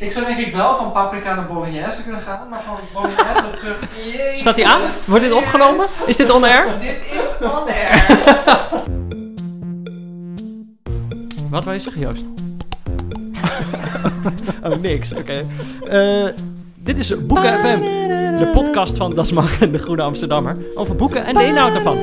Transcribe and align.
Ik 0.00 0.12
zou 0.12 0.26
denk 0.26 0.38
ik 0.38 0.54
wel 0.54 0.76
van 0.76 0.92
paprika 0.92 1.34
naar 1.34 1.46
bolognese 1.46 2.02
kunnen 2.02 2.20
gaan, 2.20 2.48
maar 2.48 2.62
van 2.62 2.76
bolognese 2.92 3.50
terug. 3.60 3.78
Staat 4.40 4.56
hij 4.56 4.64
aan? 4.64 4.80
Wordt 5.06 5.24
dit 5.24 5.32
opgenomen? 5.32 5.86
Is 6.06 6.16
dit 6.16 6.30
on 6.30 6.44
air? 6.44 6.66
Dit 6.80 6.98
is 7.10 7.46
on 7.48 7.68
air. 7.68 8.06
Wat 11.50 11.64
wil 11.64 11.72
je 11.72 11.78
zeggen, 11.78 12.00
Joost? 12.00 12.26
oh, 14.64 14.76
niks. 14.80 15.14
Oké. 15.14 15.46
Eh, 15.84 16.26
dit 16.74 16.98
is 16.98 17.26
Boeken 17.26 17.58
FM, 17.58 17.80
de 18.36 18.50
podcast 18.52 18.96
van 18.96 19.14
Das 19.14 19.32
Mag 19.32 19.60
en 19.60 19.72
de 19.72 19.78
Groene 19.78 20.02
Amsterdammer. 20.02 20.56
Over 20.74 20.96
boeken 20.96 21.24
en 21.24 21.34
de 21.34 21.44
inhoud 21.44 21.74
ervan. 21.74 21.98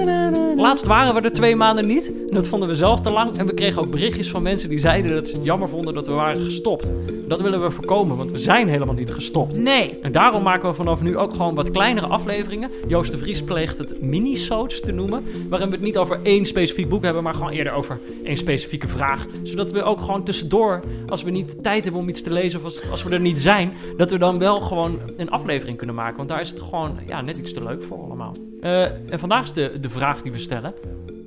Laatst 0.56 0.86
waren 0.86 1.14
we 1.14 1.22
er 1.22 1.34
twee 1.34 1.56
maanden 1.56 1.88
niet. 1.88 2.12
Dat 2.36 2.48
vonden 2.48 2.70
we 2.70 2.76
zelf 2.76 3.02
te 3.02 3.12
lang. 3.12 3.38
En 3.38 3.46
we 3.46 3.54
kregen 3.54 3.82
ook 3.82 3.92
berichtjes 3.92 4.30
van 4.30 4.42
mensen 4.42 4.70
die 4.70 4.80
zeiden 4.80 5.14
dat 5.14 5.28
ze 5.28 5.36
het 5.36 5.46
jammer 5.46 5.70
vonden 5.70 5.94
dat 5.94 6.08
we 6.08 6.14
waren 6.14 6.44
gestopt. 6.44 6.92
Dat 7.28 7.42
willen 7.42 7.62
we 7.62 7.72
voorkomen, 7.72 8.18
want 8.18 8.32
we 8.32 8.40
zijn 8.40 8.68
helemaal 8.68 8.96
niet 8.96 9.14
gestopt. 9.14 9.58
Nee. 9.58 10.00
En 10.02 10.12
daarom 10.12 10.44
maken 10.44 10.70
we 10.70 10.76
vanaf 10.76 11.02
nu 11.02 11.18
ook 11.18 11.34
gewoon 11.36 11.56
wat 11.56 11.72
kleinere 11.72 12.08
afleveringen. 12.08 12.72
Joost 12.88 13.12
de 13.12 13.18
Vries 13.18 13.44
pleegt 13.44 13.78
het 13.78 14.02
mini-soaps 14.02 14.82
te 14.82 14.92
noemen. 14.92 15.24
Waarin 15.50 15.70
we 15.70 15.76
het 15.76 15.84
niet 15.84 15.98
over 15.98 16.20
één 16.24 16.46
specifiek 16.46 16.90
boek 16.90 17.04
hebben, 17.04 17.24
maar 17.24 17.34
gewoon 17.34 17.52
eerder 17.52 17.74
over 17.74 18.00
één 18.24 18.36
specifieke 18.36 18.88
vraag. 18.88 19.26
Zodat 19.44 19.72
we 19.72 19.84
ook 19.84 20.00
gewoon 20.00 20.24
tussendoor, 20.24 20.84
als 21.08 21.24
we 21.24 21.32
niet 21.32 21.64
tijd 21.64 21.84
hebben 21.84 22.02
om 22.02 22.10
iets 22.10 22.22
te 22.22 22.32
lezen 22.32 22.60
of 22.60 22.66
als, 22.66 22.90
als 22.92 23.04
we 23.04 23.14
er 23.14 23.20
niet 23.20 23.42
zijn, 23.42 23.74
dat 23.98 24.12
we 24.12 24.18
dan 24.18 24.38
wel 24.38 24.60
gewoon 24.60 25.00
een 25.18 25.30
aflevering 25.30 25.78
kunnen 25.78 25.96
maken. 25.96 26.18
Want 26.18 26.30
daar 26.30 26.42
is 26.42 26.50
het 26.50 26.60
gewoon 26.60 26.98
ja, 27.08 27.22
net 27.22 27.38
iets 27.38 27.54
te 27.54 27.64
leuk 27.64 27.84
voor 27.84 27.98
allemaal. 27.98 28.36
Eh, 28.62 28.84
en 28.84 29.20
vandaag 29.20 29.44
is 29.44 29.54
de, 29.54 29.72
de 29.82 29.90
vraag 29.90 30.22
die 30.22 30.32
we 30.32 30.40
stellen. 30.40 30.74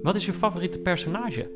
Wat 0.03 0.15
is 0.15 0.27
je 0.27 0.33
favoriete 0.33 0.79
personage? 0.79 1.51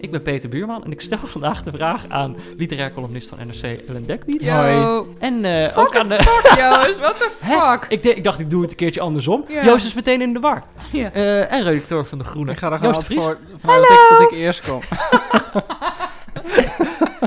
Ik 0.00 0.10
ben 0.10 0.22
Peter 0.22 0.48
Buurman 0.48 0.84
en 0.84 0.92
ik 0.92 1.00
stel 1.00 1.18
vandaag 1.36 1.62
de 1.62 1.70
vraag 1.70 2.08
aan 2.08 2.36
literair 2.56 2.92
columnist 2.92 3.28
van 3.28 3.38
NRC 3.46 3.62
Ellen 3.88 4.06
Dekwiets. 4.06 4.46
Yo. 4.46 5.06
En 5.18 5.44
eh, 5.44 5.68
Fuck 5.68 5.78
ook 5.78 5.96
aan 5.96 6.08
de... 6.08 6.22
Fuck, 6.22 6.58
Joost, 6.60 6.98
what 6.98 7.16
the 7.18 7.30
fuck? 7.40 7.86
Ik, 8.02 8.24
dacht, 8.24 8.38
ik 8.38 8.50
doe 8.50 8.62
het 8.62 8.70
een 8.70 8.76
keertje 8.76 9.00
andersom. 9.00 9.44
Ja. 9.48 9.64
Joost 9.64 9.86
is 9.86 9.94
meteen 9.94 10.22
in 10.22 10.32
de 10.32 10.40
war. 10.40 10.62
Ja. 10.92 11.12
Eh, 11.12 11.52
en 11.52 11.62
redacteur 11.62 12.04
van 12.04 12.18
De 12.18 12.24
Groene. 12.24 12.50
Ik 12.52 12.58
ga 12.58 12.72
er 12.72 12.78
gewoon 12.78 13.04
voor 13.04 13.38
vanuit 13.60 13.88
dat 13.88 13.90
ik, 13.90 14.06
dat 14.08 14.20
ik 14.20 14.30
eerst 14.30 14.68
kom. 14.68 14.80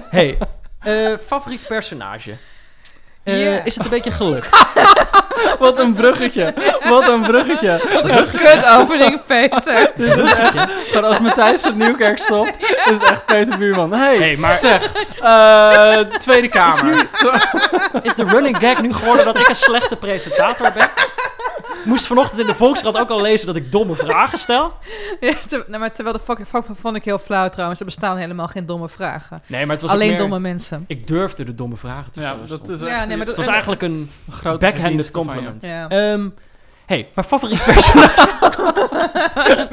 Hey, 0.10 0.38
eh, 0.80 1.18
favoriet 1.18 1.66
personage? 1.68 2.34
Eh. 3.28 3.66
Is 3.66 3.76
het 3.76 3.84
een 3.84 3.90
beetje 3.90 4.12
gelukt? 4.12 4.50
Wat 5.60 5.80
een 5.80 5.94
bruggetje. 5.94 6.54
Wat 6.90 7.08
een 7.08 7.22
bruggetje. 7.22 7.80
Kut 8.38 8.66
opening, 8.66 9.20
Peter. 9.28 9.92
Dit 9.96 10.18
is 10.18 10.34
echt, 10.34 10.54
gewoon 10.88 11.04
als 11.04 11.20
Matthijs 11.20 11.64
het 11.64 11.76
Nieuwkerk 11.76 12.18
stopt, 12.20 12.58
is 12.90 12.98
het 13.00 13.04
echt 13.04 13.26
Peter 13.26 13.58
Buurman. 13.58 13.94
Hey, 13.94 14.18
Hey, 14.18 14.36
maar- 14.36 14.56
zeg, 14.56 14.92
eh, 15.22 15.98
Tweede 15.98 16.48
Kamer. 16.48 17.06
Is 18.02 18.16
de 18.16 18.24
running 18.24 18.58
gag 18.58 18.82
nu 18.82 18.94
geworden 18.94 19.26
dat 19.26 19.38
ik 19.40 19.48
een 19.48 19.56
slechte 19.56 19.96
presentator 19.96 20.72
ben? 20.72 20.88
Ik 21.88 21.94
moest 21.94 22.06
vanochtend 22.06 22.40
in 22.40 22.46
de 22.46 22.56
Volkskrant 22.56 22.98
ook 22.98 23.10
al 23.10 23.22
lezen 23.22 23.48
dat 23.48 23.56
ik 23.56 23.72
domme 23.72 23.96
vragen 23.96 24.40
stel. 24.40 24.74
Ja, 25.20 25.34
nou, 25.50 25.78
maar 25.80 25.92
terwijl 25.92 26.16
de 26.18 26.24
fuck, 26.24 26.48
fuck 26.48 26.64
vond 26.82 26.96
ik 26.96 27.04
heel 27.04 27.20
flauw 27.20 27.50
trouwens. 27.50 27.80
Er 27.80 27.86
bestaan 27.86 28.18
helemaal 28.18 28.48
geen 28.48 28.66
domme 28.66 28.90
vragen. 28.90 29.42
Nee, 29.46 29.62
maar 29.66 29.72
het 29.76 29.82
was 29.82 29.92
Alleen 29.92 30.10
meer- 30.10 30.18
domme 30.18 30.40
mensen. 30.40 30.84
Ik 30.88 31.08
durfde 31.08 31.44
de 31.44 31.56
domme 31.56 31.76
vragen 31.76 32.12
te 32.12 32.20
Ja, 32.20 32.26
stellen. 32.30 32.48
dat 32.48 32.66
soms. 32.68 32.82
is 32.82 32.88
Ja, 32.90 32.98
nee, 33.06 33.08
maar 33.18 33.18
het 33.18 33.36
dat- 33.36 33.36
was 33.36 33.48
eigenlijk 33.48 33.82
een 33.82 34.10
een 34.28 34.34
grote 34.34 34.58
backhanded 34.58 35.12
compliment. 35.12 35.64
Ja. 35.64 35.88
Ehm 35.90 36.30
hey, 36.86 37.08
mijn 37.14 37.28
favoriet 37.28 37.64
personage. 37.64 38.28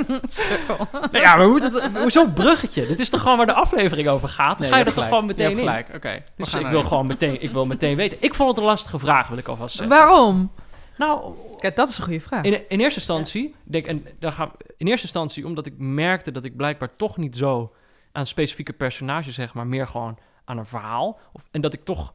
nou 1.10 1.24
ja, 1.24 1.36
maar 1.36 1.44
we 1.44 1.50
moeten 1.50 1.72
het, 1.72 1.98
hoezo 1.98 2.26
bruggetje? 2.26 2.86
Dit 2.86 3.00
is 3.00 3.10
toch 3.10 3.20
gewoon 3.20 3.36
waar 3.36 3.46
de 3.46 3.52
aflevering 3.52 4.08
over 4.08 4.28
gaat? 4.28 4.58
Nee, 4.58 4.68
ga 4.68 4.76
je 4.76 4.82
je 4.84 4.88
er 4.88 4.94
toch 4.96 5.04
gewoon 5.04 5.20
gelijk. 5.20 5.38
meteen 5.38 5.56
Je 5.56 5.62
in. 5.62 5.68
hebt 5.68 5.86
gelijk, 5.86 6.04
oké. 6.04 6.24
Dus 6.36 6.54
ik 6.54 6.66
wil 6.66 6.82
gewoon 6.82 7.06
meteen, 7.06 7.42
ik 7.42 7.50
wil 7.50 7.64
meteen 7.66 7.96
weten. 7.96 8.16
Ik 8.20 8.34
vond 8.34 8.48
het 8.48 8.58
een 8.58 8.64
lastige 8.64 8.98
vraag, 8.98 9.28
wil 9.28 9.38
ik 9.38 9.48
alvast 9.48 9.76
zeggen. 9.76 9.96
Waarom? 9.96 10.50
Nou, 10.98 11.34
Kijk, 11.58 11.76
dat 11.76 11.88
is 11.88 11.98
een 11.98 12.04
goede 12.04 12.20
vraag. 12.20 12.44
in, 12.44 12.68
in 12.68 12.80
eerste 12.80 12.98
instantie, 12.98 13.54
denk, 13.64 13.86
en 13.86 14.04
daar 14.18 14.32
gaan, 14.32 14.50
in 14.76 14.86
eerste 14.86 15.04
instantie, 15.04 15.46
omdat 15.46 15.66
ik 15.66 15.74
merkte 15.78 16.32
dat 16.32 16.44
ik 16.44 16.56
blijkbaar 16.56 16.96
toch 16.96 17.16
niet 17.16 17.36
zo 17.36 17.74
aan 18.12 18.26
specifieke 18.26 18.72
personages 18.72 19.34
zeg, 19.34 19.54
maar 19.54 19.66
meer 19.66 19.86
gewoon 19.86 20.18
aan 20.44 20.58
een 20.58 20.66
verhaal. 20.66 21.18
Of, 21.32 21.48
en 21.50 21.60
dat 21.60 21.72
ik 21.72 21.84
toch 21.84 22.14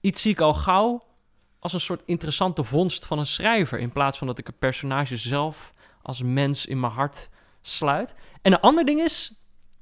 iets 0.00 0.22
zie 0.22 0.30
ik 0.30 0.40
al 0.40 0.54
gauw 0.54 1.02
als 1.58 1.72
een 1.72 1.80
soort 1.80 2.02
interessante 2.04 2.64
vondst 2.64 3.06
van 3.06 3.18
een 3.18 3.26
schrijver, 3.26 3.78
in 3.78 3.92
plaats 3.92 4.18
van 4.18 4.26
dat 4.26 4.38
ik 4.38 4.48
een 4.48 4.58
personage 4.58 5.16
zelf 5.16 5.72
als 6.02 6.22
mens 6.22 6.66
in 6.66 6.80
mijn 6.80 6.92
hart 6.92 7.28
sluit. 7.62 8.14
En 8.42 8.52
een 8.52 8.60
ander 8.60 8.84
ding 8.84 9.00
is, 9.00 9.32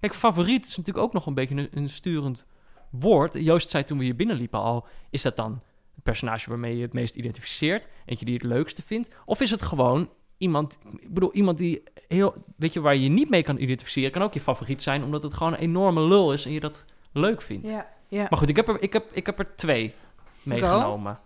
kijk, 0.01 0.15
favoriet 0.15 0.67
is 0.67 0.77
natuurlijk 0.77 1.07
ook 1.07 1.13
nog 1.13 1.27
een 1.27 1.35
beetje 1.35 1.55
een, 1.57 1.69
een 1.73 1.89
sturend 1.89 2.47
woord. 2.91 3.35
Joost 3.35 3.69
zei 3.69 3.85
toen 3.85 3.99
we 3.99 4.05
hier 4.05 4.17
binnenliepen 4.17 4.61
al, 4.61 4.87
is 5.11 5.23
dat 5.23 5.37
dan 5.37 5.63
personage 6.03 6.49
waarmee 6.49 6.77
je 6.77 6.83
het 6.83 6.93
meest 6.93 7.15
identificeert, 7.17 7.87
eentje 8.07 8.25
die 8.25 8.35
je 8.35 8.41
het 8.41 8.49
leukste 8.57 8.83
vindt, 8.87 9.09
of 9.25 9.41
is 9.41 9.51
het 9.51 9.63
gewoon 9.63 10.11
iemand, 10.39 10.79
ik 11.01 11.15
bedoel, 11.15 11.33
iemand 11.33 11.59
die 11.59 11.83
heel, 12.09 12.35
weet 12.57 12.73
je, 12.73 12.81
waar 12.81 12.95
je 12.95 13.03
je 13.03 13.09
niet 13.09 13.31
mee 13.31 13.43
kan 13.43 13.59
identificeren, 13.59 14.11
kan 14.11 14.23
ook 14.23 14.35
je 14.35 14.41
favoriet 14.41 14.83
zijn, 14.83 15.05
omdat 15.05 15.23
het 15.23 15.35
gewoon 15.35 15.53
een 15.53 15.59
enorme 15.59 16.01
lul 16.01 16.33
is 16.33 16.45
en 16.47 16.53
je 16.53 16.61
dat 16.61 16.85
leuk 17.13 17.43
vindt. 17.43 17.69
Ja, 17.69 17.87
ja. 18.09 18.27
Maar 18.31 18.39
goed, 18.39 18.49
ik 18.49 18.57
heb 18.57 18.69
er, 18.69 18.83
ik 18.83 18.93
heb, 18.93 19.05
ik 19.13 19.27
heb 19.27 19.39
er 19.39 19.57
twee 19.57 19.95
meegenomen. 20.43 21.19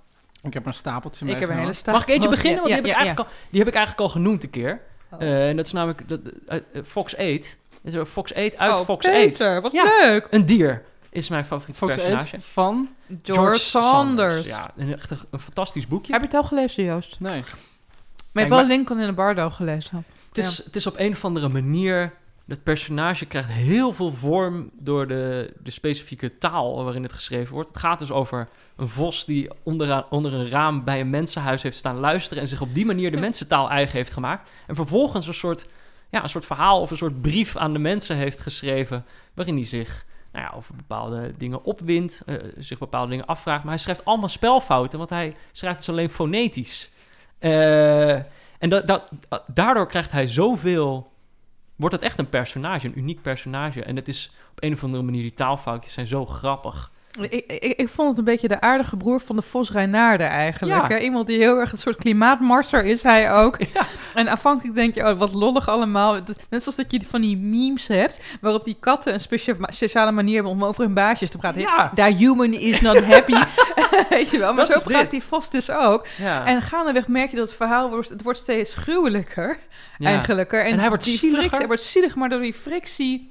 Ik 0.43 0.55
heb 0.55 0.67
een 0.67 0.75
stapeltje 0.75 1.25
Ik 1.27 1.31
heb 1.31 1.41
een 1.41 1.41
hele 1.41 1.67
meegenomen. 1.67 1.77
stap. 1.77 1.95
Mag 1.95 2.03
ik 2.03 2.09
eentje 2.09 2.29
Oh, 2.29 2.35
beginnen? 2.35 2.63
Want 2.63 2.69
ja, 2.75 2.81
die, 2.83 2.85
heb 2.85 2.95
ik 2.95 3.01
ja. 3.01 3.07
eigenlijk 3.07 3.29
Al, 3.29 3.47
die 3.51 3.59
heb 3.59 3.69
ik 3.69 3.75
eigenlijk 3.75 4.07
al 4.07 4.13
genoemd 4.13 4.43
een 4.43 4.51
keer. 4.51 4.81
Oh. 5.11 5.23
Eh, 5.23 5.49
en 5.49 5.57
dat 5.57 5.67
is 5.67 5.73
namelijk 5.73 6.09
dat, 6.09 6.21
eh, 6.47 6.59
Fox 6.85 7.17
8. 7.17 7.59
Is 7.83 7.95
er 7.95 8.07
Fox 8.07 8.35
8 8.35 8.57
uit 8.57 8.73
Oh, 8.79 8.85
Fox 8.85 9.07
8. 9.07 9.15
Peter, 9.15 9.61
wat 9.61 9.73
Ja. 9.73 9.85
leuk. 9.85 10.27
Een 10.31 10.47
dier 10.47 10.85
is 11.16 11.28
mijn 11.28 11.44
favoriete 11.44 11.78
Fox 11.78 11.97
personage. 11.97 12.37
8 12.37 12.44
van? 12.44 12.88
George, 13.22 13.59
Sanders. 13.59 14.44
Ja, 14.44 14.71
een, 14.77 14.93
echt 14.93 15.10
een, 15.10 15.19
een 15.31 15.38
fantastisch 15.38 15.87
boekje. 15.87 16.12
Heb 16.12 16.21
je 16.21 16.27
het 16.27 16.37
al 16.37 16.44
gelezen, 16.44 16.84
Joost? 16.84 17.21
Nee. 17.21 17.31
Maar 17.41 17.44
je 18.32 18.38
hebt 18.41 18.49
wel 18.49 18.59
maar- 18.59 18.69
Lincoln 18.69 19.00
in 19.00 19.06
de 19.06 19.12
Bardo 19.12 19.50
gelezen. 19.50 20.04
Het 20.28 20.38
is, 20.38 20.65
het 20.65 20.77
is 20.77 20.87
op 20.87 20.94
een 20.99 21.12
of 21.12 21.25
andere 21.25 21.49
manier... 21.49 22.12
Het 22.47 22.62
personage 22.62 23.27
krijgt 23.27 23.48
heel 23.48 23.92
veel 23.92 24.13
vorm 24.13 24.71
door 24.78 25.07
de, 25.07 25.53
de 25.63 25.71
specifieke 25.71 26.39
taal 26.39 26.84
waarin 26.84 27.03
het 27.03 27.13
geschreven 27.13 27.54
wordt. 27.54 27.69
Het 27.69 27.78
gaat 27.78 27.98
dus 27.98 28.10
over 28.10 28.48
een 28.77 28.89
vos 28.89 29.24
die 29.24 29.51
onderaan, 29.62 30.04
onder 30.10 30.33
een 30.33 30.48
raam 30.48 30.84
bij 30.84 31.01
een 31.01 31.10
mensenhuis 31.10 31.62
heeft 31.62 31.77
staan 31.77 31.98
luisteren... 31.98 32.42
en 32.42 32.48
zich 32.48 32.60
op 32.60 32.74
die 32.74 32.86
manier 32.86 33.10
de 33.10 33.16
mensentaal 33.16 33.71
eigen 33.71 33.97
heeft 33.97 34.12
gemaakt. 34.12 34.51
En 34.66 34.74
vervolgens 34.74 35.27
een 35.27 35.34
soort, 35.34 35.66
ja, 36.10 36.22
een 36.22 36.28
soort 36.28 36.47
verhaal 36.47 36.80
of 36.80 36.91
een 36.91 36.97
soort 36.97 37.21
brief 37.21 37.57
aan 37.57 37.72
de 37.72 37.78
mensen 37.78 38.16
heeft 38.16 38.41
geschreven... 38.41 39.04
waarin 39.34 39.54
hij 39.54 39.65
zich 39.65 40.04
nou 40.42 40.54
over 40.56 40.77
bepaalde 40.77 41.34
dingen 41.36 41.65
opwindt, 41.65 42.22
eh, 42.27 42.34
zich 42.56 42.78
bepaalde 42.78 43.10
dingen 43.10 43.27
afvraagt. 43.27 43.62
Maar 43.62 43.72
hij 43.72 43.83
schrijft 43.83 44.04
allemaal 44.04 44.28
spelfouten, 44.28 44.98
want 44.98 45.10
hij 45.10 45.34
schrijft 45.53 45.78
dus 45.78 45.88
alleen 45.88 46.10
fonetisch. 46.10 46.91
Eh, 47.38 48.15
en 48.59 48.84
daardoor 49.47 49.86
krijgt 49.86 50.12
hij 50.12 50.27
zoveel... 50.27 51.15
Wordt 51.77 51.94
het 51.94 52.04
echt 52.04 52.18
een 52.18 52.28
personage, 52.28 52.86
een 52.86 52.98
uniek 52.98 53.22
personage. 53.22 53.83
En 53.83 53.97
het 53.97 54.09
is 54.09 54.33
op 54.50 54.62
een 54.62 54.72
of 54.72 54.84
andere 54.84 55.03
manier, 55.03 55.22
die 55.22 55.34
taalfoutjes 55.34 55.92
zijn 55.92 56.06
zo 56.06 56.27
grappig. 56.27 56.91
Ik, 57.21 57.45
ik, 57.47 57.63
ik 57.77 57.89
vond 57.89 58.09
het 58.09 58.18
een 58.18 58.24
beetje 58.24 58.48
de 58.48 58.60
aardige 58.60 58.97
broer 58.97 59.21
van 59.21 59.36
de 59.36 59.42
Vos 59.42 59.71
Reinaarde 59.71 60.24
eigenlijk. 60.24 60.89
Ja. 60.89 60.98
Iemand 60.98 61.27
die 61.27 61.39
heel 61.39 61.59
erg 61.59 61.72
een 61.72 61.78
soort 61.78 61.97
klimaatmarser 61.97 62.84
is 62.84 63.03
hij 63.03 63.33
ook. 63.33 63.57
Ja. 63.74 63.86
En 64.15 64.28
aanvankelijk 64.28 64.74
denk 64.77 64.95
je, 64.95 65.09
oh, 65.09 65.18
wat 65.18 65.34
lollig 65.34 65.68
allemaal. 65.68 66.15
Net 66.51 66.63
zoals 66.63 66.77
dat 66.77 66.91
je 66.92 67.01
van 67.09 67.21
die 67.21 67.36
memes 67.36 67.86
hebt... 67.86 68.21
waarop 68.41 68.65
die 68.65 68.77
katten 68.80 69.13
een 69.15 69.21
specia- 69.21 69.57
speciale 69.60 70.13
manier 70.13 70.34
hebben 70.34 70.53
om 70.53 70.65
over 70.65 70.84
hun 70.84 70.95
baasjes 70.95 71.30
te 71.30 71.39
praten. 71.39 71.60
Ja. 71.60 71.92
That 71.95 72.15
human 72.15 72.53
is 72.53 72.80
not 72.80 73.04
happy. 73.04 73.33
Weet 74.10 74.30
je 74.30 74.39
wel, 74.39 74.54
maar 74.54 74.66
Dat 74.66 74.83
zo 74.83 74.89
praat 74.89 75.01
dit. 75.03 75.10
die 75.10 75.22
Vos 75.22 75.51
dus 75.51 75.71
ook. 75.71 76.07
Ja. 76.19 76.45
En 76.47 76.62
gaandeweg 76.62 77.09
merk 77.09 77.30
je 77.30 77.36
dat 77.36 77.47
het 77.48 77.57
verhaal 77.57 77.91
wordt, 77.91 78.09
het 78.09 78.22
wordt 78.22 78.39
steeds 78.39 78.74
gruwelijker. 78.74 79.59
Eigenlijk. 79.98 80.53
En, 80.53 80.65
En 80.65 80.78
hij 80.78 80.89
wordt 80.89 81.04
Hij 81.51 81.66
wordt 81.66 81.83
zielig, 81.83 82.15
maar 82.15 82.28
door 82.28 82.41
die 82.41 82.54
frictie... 82.54 83.30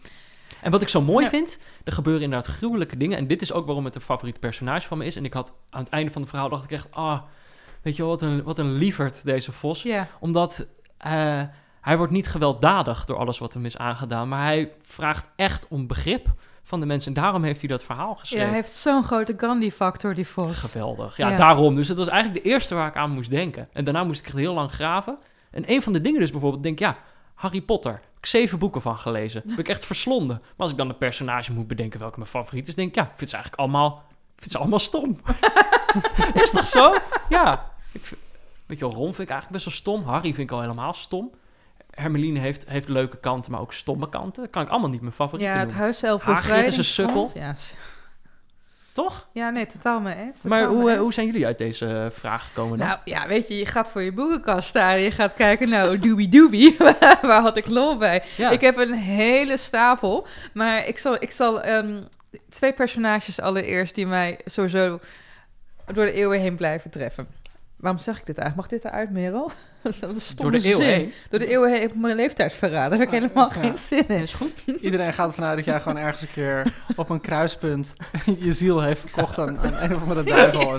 En 0.61 0.71
wat 0.71 0.81
ik 0.81 0.89
zo 0.89 1.01
mooi 1.01 1.27
vind, 1.29 1.57
er 1.85 1.91
gebeuren 1.93 2.23
inderdaad 2.23 2.47
gruwelijke 2.55 2.97
dingen. 2.97 3.17
En 3.17 3.27
dit 3.27 3.41
is 3.41 3.53
ook 3.53 3.65
waarom 3.65 3.85
het 3.85 3.95
een 3.95 4.01
favoriet 4.01 4.39
personage 4.39 4.87
van 4.87 4.97
me 4.97 5.05
is. 5.05 5.15
En 5.15 5.25
ik 5.25 5.33
had 5.33 5.53
aan 5.69 5.83
het 5.83 5.89
einde 5.91 6.11
van 6.11 6.21
het 6.21 6.29
verhaal 6.29 6.49
dacht 6.49 6.63
ik 6.63 6.71
echt, 6.71 6.87
ah, 6.91 7.21
weet 7.81 7.95
je 7.95 8.01
wel, 8.01 8.11
wat 8.11 8.21
een, 8.21 8.43
wat 8.43 8.57
een 8.59 8.73
lieverd 8.73 9.25
deze 9.25 9.51
Vos. 9.51 9.81
Ja, 9.81 10.07
Omdat 10.19 10.67
eh, 10.97 11.41
hij 11.81 11.97
wordt 11.97 12.11
niet 12.11 12.27
gewelddadig 12.27 13.05
door 13.05 13.17
alles 13.17 13.37
wat 13.37 13.53
hem 13.53 13.65
is 13.65 13.77
aangedaan. 13.77 14.27
Maar 14.27 14.43
hij 14.43 14.71
vraagt 14.81 15.29
echt 15.35 15.67
om 15.67 15.87
begrip 15.87 16.27
van 16.63 16.79
de 16.79 16.85
mensen. 16.85 17.15
En 17.15 17.21
daarom 17.21 17.43
heeft 17.43 17.59
hij 17.59 17.69
dat 17.69 17.83
verhaal 17.83 18.09
ja 18.13 18.19
geschreven. 18.19 18.47
hij 18.47 18.55
heeft 18.55 18.71
zo'n 18.71 19.03
grote 19.03 19.33
Gandhi-factor, 19.37 20.13
die 20.13 20.27
Vos. 20.27 20.57
Geweldig. 20.57 21.17
Ja, 21.17 21.29
Ja. 21.29 21.35
daarom. 21.35 21.75
Dus 21.75 21.87
het 21.87 21.97
was 21.97 22.07
eigenlijk 22.07 22.43
de 22.43 22.49
eerste 22.49 22.75
waar 22.75 22.87
ik 22.87 22.95
aan 22.95 23.11
moest 23.11 23.29
denken. 23.29 23.67
En 23.73 23.83
daarna 23.83 24.03
moest 24.03 24.27
ik 24.27 24.33
heel 24.33 24.53
lang 24.53 24.71
graven. 24.71 25.17
En 25.51 25.63
een 25.71 25.81
van 25.81 25.93
de 25.93 26.01
dingen 26.01 26.19
dus 26.19 26.31
bijvoorbeeld, 26.31 26.63
denk 26.63 26.79
ja, 26.79 26.95
Harry 27.33 27.61
Potter. 27.61 28.01
Ik 28.25 28.31
zeven 28.31 28.59
boeken 28.59 28.81
van 28.81 28.97
gelezen. 28.97 29.43
Heb 29.47 29.59
ik 29.59 29.69
echt 29.69 29.85
verslonden. 29.85 30.37
Maar 30.41 30.53
als 30.57 30.71
ik 30.71 30.77
dan 30.77 30.89
een 30.89 30.97
personage 30.97 31.53
moet 31.53 31.67
bedenken 31.67 31.99
welke 31.99 32.17
mijn 32.17 32.29
favoriet 32.29 32.67
is, 32.67 32.75
denk 32.75 32.89
ik, 32.89 32.95
ja, 32.95 33.03
ik 33.03 33.11
vind 33.15 33.29
ze 33.29 33.35
eigenlijk 33.35 33.63
allemaal, 33.63 34.03
ik 34.09 34.39
vind 34.39 34.51
ze 34.51 34.57
allemaal 34.57 34.79
stom. 34.79 35.19
is 36.43 36.51
toch 36.51 36.67
zo? 36.67 36.93
Ja. 37.29 37.71
Ik 37.93 38.05
vind, 38.05 38.21
weet 38.65 38.79
je 38.79 38.85
wel, 38.85 38.93
Ron 38.93 39.13
vind 39.13 39.19
ik 39.19 39.29
eigenlijk 39.29 39.51
best 39.51 39.65
wel 39.65 39.73
stom. 39.73 40.03
Harry 40.03 40.33
vind 40.33 40.49
ik 40.49 40.51
al 40.51 40.61
helemaal 40.61 40.93
stom. 40.93 41.31
Hermeline 41.91 42.39
heeft, 42.39 42.69
heeft 42.69 42.87
leuke 42.87 43.17
kanten, 43.17 43.51
maar 43.51 43.61
ook 43.61 43.73
stomme 43.73 44.09
kanten. 44.09 44.43
Dat 44.43 44.51
kan 44.51 44.61
ik 44.61 44.69
allemaal 44.69 44.89
niet 44.89 45.01
mijn 45.01 45.13
favorieten 45.13 45.53
Ja, 45.53 45.59
het 45.59 45.67
noemen. 45.67 45.83
huiszelf 45.83 46.21
Hagrid 46.21 46.67
is 46.67 46.77
een 46.77 46.83
sukkel. 46.83 47.31
Ja, 47.33 47.55
Toch? 48.95 49.27
ja, 49.31 49.49
nee, 49.49 49.65
totaal 49.65 49.99
mee 49.99 50.15
eens. 50.15 50.41
Maar 50.41 50.65
hoe, 50.65 50.91
eh, 50.91 50.99
hoe 50.99 51.13
zijn 51.13 51.25
jullie 51.25 51.45
uit 51.45 51.57
deze 51.57 51.85
eh, 51.85 52.05
vraag 52.11 52.45
gekomen 52.45 52.77
dan? 52.77 52.87
Nou 52.87 52.99
ja, 53.03 53.27
weet 53.27 53.47
je, 53.47 53.57
je 53.57 53.65
gaat 53.65 53.89
voor 53.89 54.01
je 54.01 54.11
boekenkast 54.11 54.69
staan 54.69 54.95
en 54.95 55.01
je 55.01 55.11
gaat 55.11 55.33
kijken, 55.33 55.69
nou, 55.69 55.99
doobie 55.99 56.29
doobie, 56.29 56.75
waar 57.21 57.41
had 57.41 57.57
ik 57.57 57.67
lol 57.67 57.97
bij? 57.97 58.23
ja. 58.37 58.49
Ik 58.49 58.61
heb 58.61 58.77
een 58.77 58.93
hele 58.93 59.57
stapel, 59.57 60.27
maar 60.53 60.87
ik 60.87 60.97
zal, 60.97 61.15
ik 61.19 61.31
zal 61.31 61.61
ehm, 61.61 62.01
twee 62.49 62.73
personages 62.73 63.39
allereerst 63.39 63.95
die 63.95 64.07
mij 64.07 64.39
sowieso 64.45 64.99
door 65.85 66.05
de 66.05 66.11
eeuwen 66.11 66.39
heen 66.39 66.55
blijven 66.55 66.91
treffen. 66.91 67.27
Waarom 67.75 67.99
zeg 67.99 68.19
ik 68.19 68.25
dit 68.25 68.37
eigenlijk? 68.37 68.71
Mag 68.71 68.79
dit 68.79 68.91
eruit, 68.91 69.11
Merel? 69.11 69.51
Dat 69.99 70.15
is 70.15 70.35
Door 70.35 70.51
de 70.51 70.57
eeuw 70.69 70.77
zin. 70.79 70.87
heen. 70.87 71.13
Door 71.29 71.39
de 71.39 71.47
eeuwen 71.47 71.71
heen 71.71 71.81
heb 71.81 71.91
ik 71.91 71.97
mijn 71.99 72.15
leeftijd 72.15 72.53
verraden. 72.53 72.89
Daar 72.89 72.99
heb 72.99 73.07
ik 73.07 73.13
Ah, 73.13 73.21
helemaal 73.21 73.49
ja. 73.55 73.61
geen 73.61 73.75
zin 73.75 74.07
in. 74.07 74.21
Is 74.21 74.33
goed. 74.33 74.53
Iedereen 74.81 75.13
gaat 75.13 75.27
ervan 75.27 75.43
uit 75.43 75.55
dat 75.55 75.65
jij 75.65 75.79
gewoon 75.81 75.97
ergens 75.97 76.21
een 76.21 76.31
keer 76.33 76.73
op 76.95 77.09
een 77.09 77.21
kruispunt 77.21 77.93
je 78.39 78.53
ziel 78.53 78.81
heeft 78.81 78.99
verkocht 78.99 79.39
aan, 79.39 79.59
aan 79.59 79.73
een 79.79 79.95
of 79.95 80.01
andere 80.01 80.23
duivel. 80.23 80.77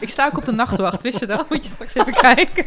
Ik 0.00 0.08
sta 0.08 0.26
ook 0.26 0.36
op 0.36 0.44
de 0.44 0.52
nachtwacht, 0.52 1.02
wist 1.02 1.18
je 1.18 1.26
dat? 1.26 1.50
Moet 1.50 1.64
je 1.64 1.70
straks 1.70 1.94
even 1.94 2.12
kijken. 2.12 2.64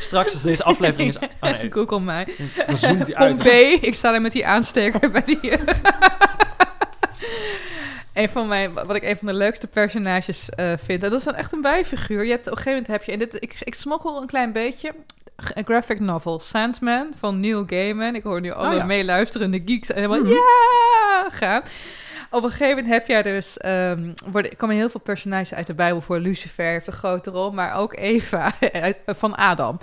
Straks 0.00 0.32
als 0.32 0.42
deze 0.42 0.64
aflevering 0.64 1.08
is... 1.08 1.28
Oh 1.40 1.50
nee, 1.50 1.70
Google 1.72 2.00
mij. 2.00 2.28
dan 2.66 2.76
zoomt 2.76 3.06
hij 3.06 3.14
uit. 3.16 3.34
Pompey. 3.34 3.72
Ik 3.72 3.94
sta 3.94 4.14
er 4.14 4.20
met 4.20 4.32
die 4.32 4.46
aansteker 4.46 5.10
bij 5.10 5.22
die... 5.26 5.52
een 8.20 8.28
van 8.28 8.48
mijn, 8.48 8.72
wat 8.72 8.94
ik 8.94 9.02
een 9.02 9.16
van 9.16 9.26
de 9.26 9.34
leukste 9.34 9.66
personages 9.66 10.48
eh, 10.48 10.72
vind. 10.84 11.02
En 11.02 11.10
dat 11.10 11.18
is 11.18 11.24
dan 11.24 11.34
echt 11.34 11.52
een 11.52 11.60
bijfiguur. 11.60 12.24
Je 12.24 12.30
hebt, 12.30 12.46
op 12.46 12.52
een 12.52 12.58
gegeven 12.58 12.82
moment 12.82 12.86
heb 12.86 13.02
je... 13.02 13.12
En 13.12 13.18
dit, 13.18 13.34
ik, 13.42 13.60
ik 13.64 13.74
smokkel 13.74 14.20
een 14.20 14.26
klein 14.26 14.52
beetje... 14.52 14.94
Een 15.54 15.64
graphic 15.64 16.00
novel. 16.00 16.38
Sandman 16.38 17.12
van 17.18 17.40
Neil 17.40 17.64
Gaiman. 17.66 18.14
Ik 18.14 18.22
hoor 18.22 18.40
nu 18.40 18.50
alle 18.50 18.74
ja. 18.74 18.84
meeluisterende 18.84 19.62
geeks. 19.64 19.88
En 19.88 19.94
helemaal... 19.94 20.20
Mhm. 20.20 20.28
Ja! 20.28 21.28
Gaan. 21.30 21.62
Op 22.32 22.42
een 22.42 22.50
gegeven 22.50 22.76
moment 22.76 22.94
heb 22.94 23.06
jij 23.06 23.22
dus... 23.22 23.58
ehm 23.58 24.12
worden, 24.30 24.56
komen 24.56 24.76
heel 24.76 24.90
veel 24.90 25.00
personages 25.00 25.54
uit 25.54 25.66
de 25.66 25.74
Bijbel 25.74 26.00
voor. 26.00 26.18
Lucifer 26.18 26.64
heeft 26.64 26.86
een 26.86 26.92
grote 26.92 27.30
rol. 27.30 27.52
Maar 27.52 27.74
ook 27.74 27.96
Eva 27.96 28.52
van 29.06 29.34
Adam. 29.34 29.78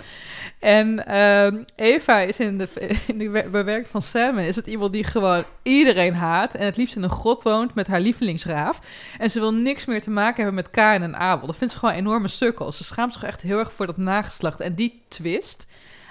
En 0.58 1.06
ehm, 1.06 1.62
Eva 1.76 2.18
is 2.18 2.40
in 2.40 2.58
de, 2.58 2.68
in 3.06 3.18
de 3.18 3.28
be- 3.28 3.48
bewerking 3.50 3.88
van 3.88 4.02
Salmon... 4.02 4.42
is 4.42 4.56
het 4.56 4.66
iemand 4.66 4.92
die 4.92 5.04
gewoon 5.04 5.44
iedereen 5.62 6.14
haat... 6.14 6.54
en 6.54 6.64
het 6.64 6.76
liefst 6.76 6.96
in 6.96 7.02
een 7.02 7.10
grot 7.10 7.42
woont 7.42 7.74
met 7.74 7.86
haar 7.86 8.00
lievelingsraaf. 8.00 8.80
En 9.18 9.30
ze 9.30 9.40
wil 9.40 9.54
niks 9.54 9.84
meer 9.84 10.02
te 10.02 10.10
maken 10.10 10.36
hebben 10.36 10.54
met 10.54 10.70
Kain 10.70 11.02
en 11.02 11.16
Abel. 11.16 11.46
Dat 11.46 11.56
vindt 11.56 11.72
ze 11.72 11.78
gewoon 11.78 11.94
enorme 11.94 12.28
sukkels. 12.28 12.76
Ze 12.76 12.84
schaamt 12.84 13.12
zich 13.12 13.22
echt 13.22 13.40
heel 13.40 13.58
erg 13.58 13.72
voor 13.72 13.86
dat 13.86 13.96
nageslacht. 13.96 14.60
En 14.60 14.74
die 14.74 15.02
twist 15.08 15.66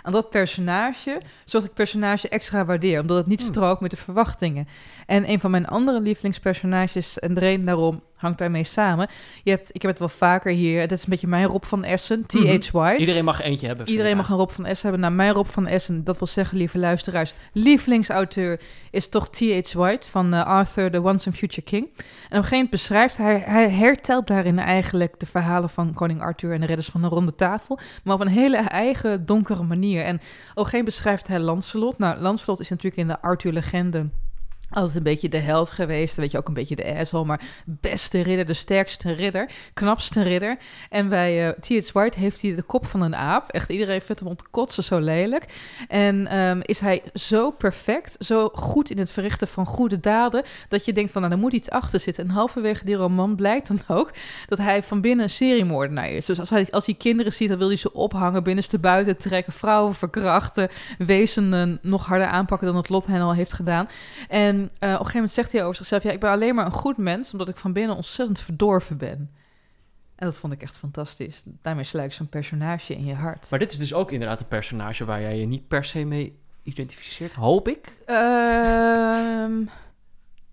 aan 0.08 0.14
dat 0.14 0.30
personage... 0.30 1.12
zorgt 1.12 1.52
dat 1.52 1.62
ik 1.62 1.68
het 1.68 1.74
personage 1.74 2.30
extra 2.30 2.66
waardeer... 2.66 3.02
omdat 3.02 3.18
het 3.18 3.28
niet 3.28 3.42
Hmm. 3.42 3.50
strookt 3.50 3.82
met 3.82 3.92
de 3.92 3.98
verwachtingen. 3.98 4.68
En 5.06 5.30
een 5.30 5.40
van 5.40 5.52
mijn 5.52 5.68
andere 5.68 6.02
lievelingspersonages... 6.02 7.20
en 7.20 7.34
de 7.34 7.40
reden 7.40 7.66
daarom 7.66 8.02
hangt 8.18 8.38
daarmee 8.38 8.64
samen... 8.64 9.08
Je 9.44 9.52
hebt, 9.52 9.70
ik 9.76 9.82
heb 9.82 9.92
het 9.92 10.00
wel 10.00 10.10
vaker 10.10 10.52
hier... 10.52 10.88
dat 10.88 10.98
is 10.98 11.04
een 11.04 11.10
beetje 11.10 11.28
mijn 11.28 11.46
Rob 11.46 11.64
van 11.64 11.84
Essen, 11.84 12.28
T.H. 12.28 12.38
Mhm. 12.38 12.60
White... 12.72 13.00
Iedereen 13.00 13.26
mag 13.26 13.42
eentje 13.42 13.68
hebben. 13.68 13.90
Iedereen 13.90 14.18
mag 14.18 14.30
een 14.30 14.38
Rob 14.38 14.50
van 14.50 14.66
Essen 14.66 14.90
hebben. 14.90 15.02
Nou, 15.02 15.14
mijn 15.14 15.34
Rob 15.34 15.46
van 15.46 15.68
Essen, 15.68 16.04
dat 16.04 16.18
wil 16.18 16.28
zeggen, 16.28 16.58
lieve 16.58 16.78
luisteraars, 16.78 17.34
lievelingsauteur 17.54 18.60
is 18.92 19.10
toch 19.10 19.30
T.H. 19.30 19.74
White 19.74 20.10
van 20.10 20.34
eh, 20.34 20.46
Arthur, 20.46 20.92
The 20.92 21.02
Once 21.02 21.28
and 21.28 21.38
Future 21.38 21.62
King. 21.62 21.84
En 21.84 21.94
op 21.94 22.04
een 22.04 22.30
gegeven 22.30 22.52
moment 22.52 22.70
beschrijft 22.70 23.18
hij, 23.18 23.44
hij 23.46 23.70
hertelt 23.70 24.28
daarin 24.28 24.60
eigenlijk 24.60 25.20
de 25.20 25.26
verhalen 25.26 25.70
van 25.70 25.94
koning 25.94 26.22
Arthur 26.22 26.54
en 26.54 26.60
de 26.60 26.66
redders 26.66 26.88
van 26.88 27.02
de 27.02 27.08
ronde 27.08 27.36
tafel, 27.36 27.80
maar 28.04 28.14
op 28.14 28.22
een 28.22 28.28
hele 28.28 28.58
eigen 28.58 29.26
donkere 29.26 29.64
manier. 29.64 30.04
En 30.04 30.16
op 30.16 30.20
een 30.20 30.28
gegeven 30.48 30.64
moment 30.64 30.86
beschrijft 30.86 31.28
hij 31.28 31.40
Lancelot. 31.40 31.98
Nou, 31.98 32.20
Lancelot 32.20 32.60
is 32.60 32.70
natuurlijk 32.70 32.98
in 32.98 33.08
de 33.08 33.22
Arthur-legende 33.22 34.06
altijd 34.70 34.96
een 34.96 35.04
beetje 35.04 35.30
de 35.30 35.38
held 35.38 35.70
geweest. 35.70 36.16
Weet 36.16 36.32
je, 36.32 36.38
ook 36.38 36.48
een 36.48 36.54
beetje 36.54 36.76
de 36.76 36.96
asshole, 36.96 37.26
maar 37.26 37.42
beste 37.66 38.22
ridder, 38.22 38.46
de 38.46 38.54
sterkste 38.54 39.12
ridder, 39.12 39.50
knapste 39.74 40.22
ridder. 40.22 40.58
En 40.90 41.10
bij 41.10 41.48
eh 41.48 41.54
T.H. 41.60 41.92
White 41.92 42.20
heeft 42.20 42.42
hij 42.42 42.56
de 42.56 42.62
kop 42.62 42.86
van 42.86 43.02
een 43.02 43.16
aap. 43.16 43.50
Echt 43.50 43.70
iedereen 43.70 44.02
vindt 44.02 44.22
hem 44.22 44.30
om 44.30 44.36
te 44.36 44.44
kotsen, 44.52 44.84
zo 44.84 45.00
lelijk. 45.00 45.46
En 45.88 46.28
ehm, 46.28 46.60
is 46.62 46.80
hij 46.80 47.04
zo 47.14 47.52
perfect, 47.52 48.16
zo 48.20 48.50
goed 48.54 48.90
in 48.90 48.98
het 48.98 49.12
verrichten 49.12 49.48
van 49.48 49.66
goede 49.66 50.00
daden, 50.00 50.44
dat 50.70 50.86
je 50.86 50.94
denkt 50.94 51.12
van, 51.12 51.22
nou, 51.22 51.34
er 51.34 51.40
moet 51.40 51.54
iets 51.54 51.70
achter 51.70 52.00
zitten. 52.00 52.24
En 52.24 52.30
halverwege 52.30 52.86
die 52.86 52.96
roman 52.96 53.36
blijkt 53.36 53.68
dan 53.68 53.80
ook 53.88 54.12
dat 54.48 54.58
hij 54.58 54.84
van 54.84 55.02
binnen 55.02 55.26
een 55.26 55.32
seriemoordenaar 55.32 56.10
is. 56.10 56.26
Dus 56.26 56.40
als 56.40 56.50
hij, 56.50 56.68
als 56.72 56.86
hij 56.86 56.96
kinderen 56.96 57.34
ziet, 57.34 57.50
dan 57.50 57.58
wil 57.58 57.68
hij 57.68 57.78
ze 57.78 57.94
ophangen, 57.94 58.44
binnenste 58.44 58.80
buiten 58.80 59.18
trekken, 59.18 59.54
vrouwen 59.54 59.96
verkrachten, 59.96 60.70
wezen 60.98 61.80
nog 61.82 62.06
harder 62.06 62.28
aanpakken 62.28 62.68
dan 62.68 62.76
het 62.76 62.90
lot 62.90 63.08
hen 63.08 63.22
al 63.22 63.34
heeft 63.34 63.54
gedaan. 63.54 63.88
En 64.28 64.57
eh, 64.60 64.70
op 64.70 64.82
een 64.82 64.90
gegeven 64.90 65.14
moment 65.14 65.32
zegt 65.32 65.52
hij 65.52 65.64
over 65.64 65.76
zichzelf: 65.76 66.04
Ja, 66.04 66.12
ik 66.12 66.20
ben 66.20 66.30
alleen 66.30 66.56
maar 66.56 66.66
een 66.66 66.72
goed 66.72 66.98
mens, 66.98 67.32
omdat 67.32 67.50
ik 67.50 67.58
van 67.58 67.74
binnen 67.74 67.96
ontzettend 67.96 68.40
verdorven 68.40 68.98
ben. 68.98 69.32
En 70.16 70.26
dat 70.26 70.36
vond 70.36 70.54
ik 70.54 70.62
echt 70.62 70.78
fantastisch. 70.78 71.44
Daarmee 71.46 71.84
sluit 71.84 72.08
ik 72.08 72.14
zo'n 72.14 72.30
personage 72.30 72.96
in 72.96 73.06
je 73.06 73.14
hart. 73.14 73.50
Maar 73.50 73.60
dit 73.60 73.72
is 73.72 73.78
dus 73.78 73.94
ook 73.94 74.12
inderdaad 74.12 74.40
een 74.40 74.48
personage 74.48 75.06
waar 75.06 75.22
jij 75.22 75.38
je 75.38 75.46
niet 75.46 75.68
per 75.68 75.86
se 75.86 76.06
mee 76.06 76.40
identificeert, 76.64 77.34
hoop 77.34 77.68
ik. 77.68 77.98
Ehm, 78.06 79.64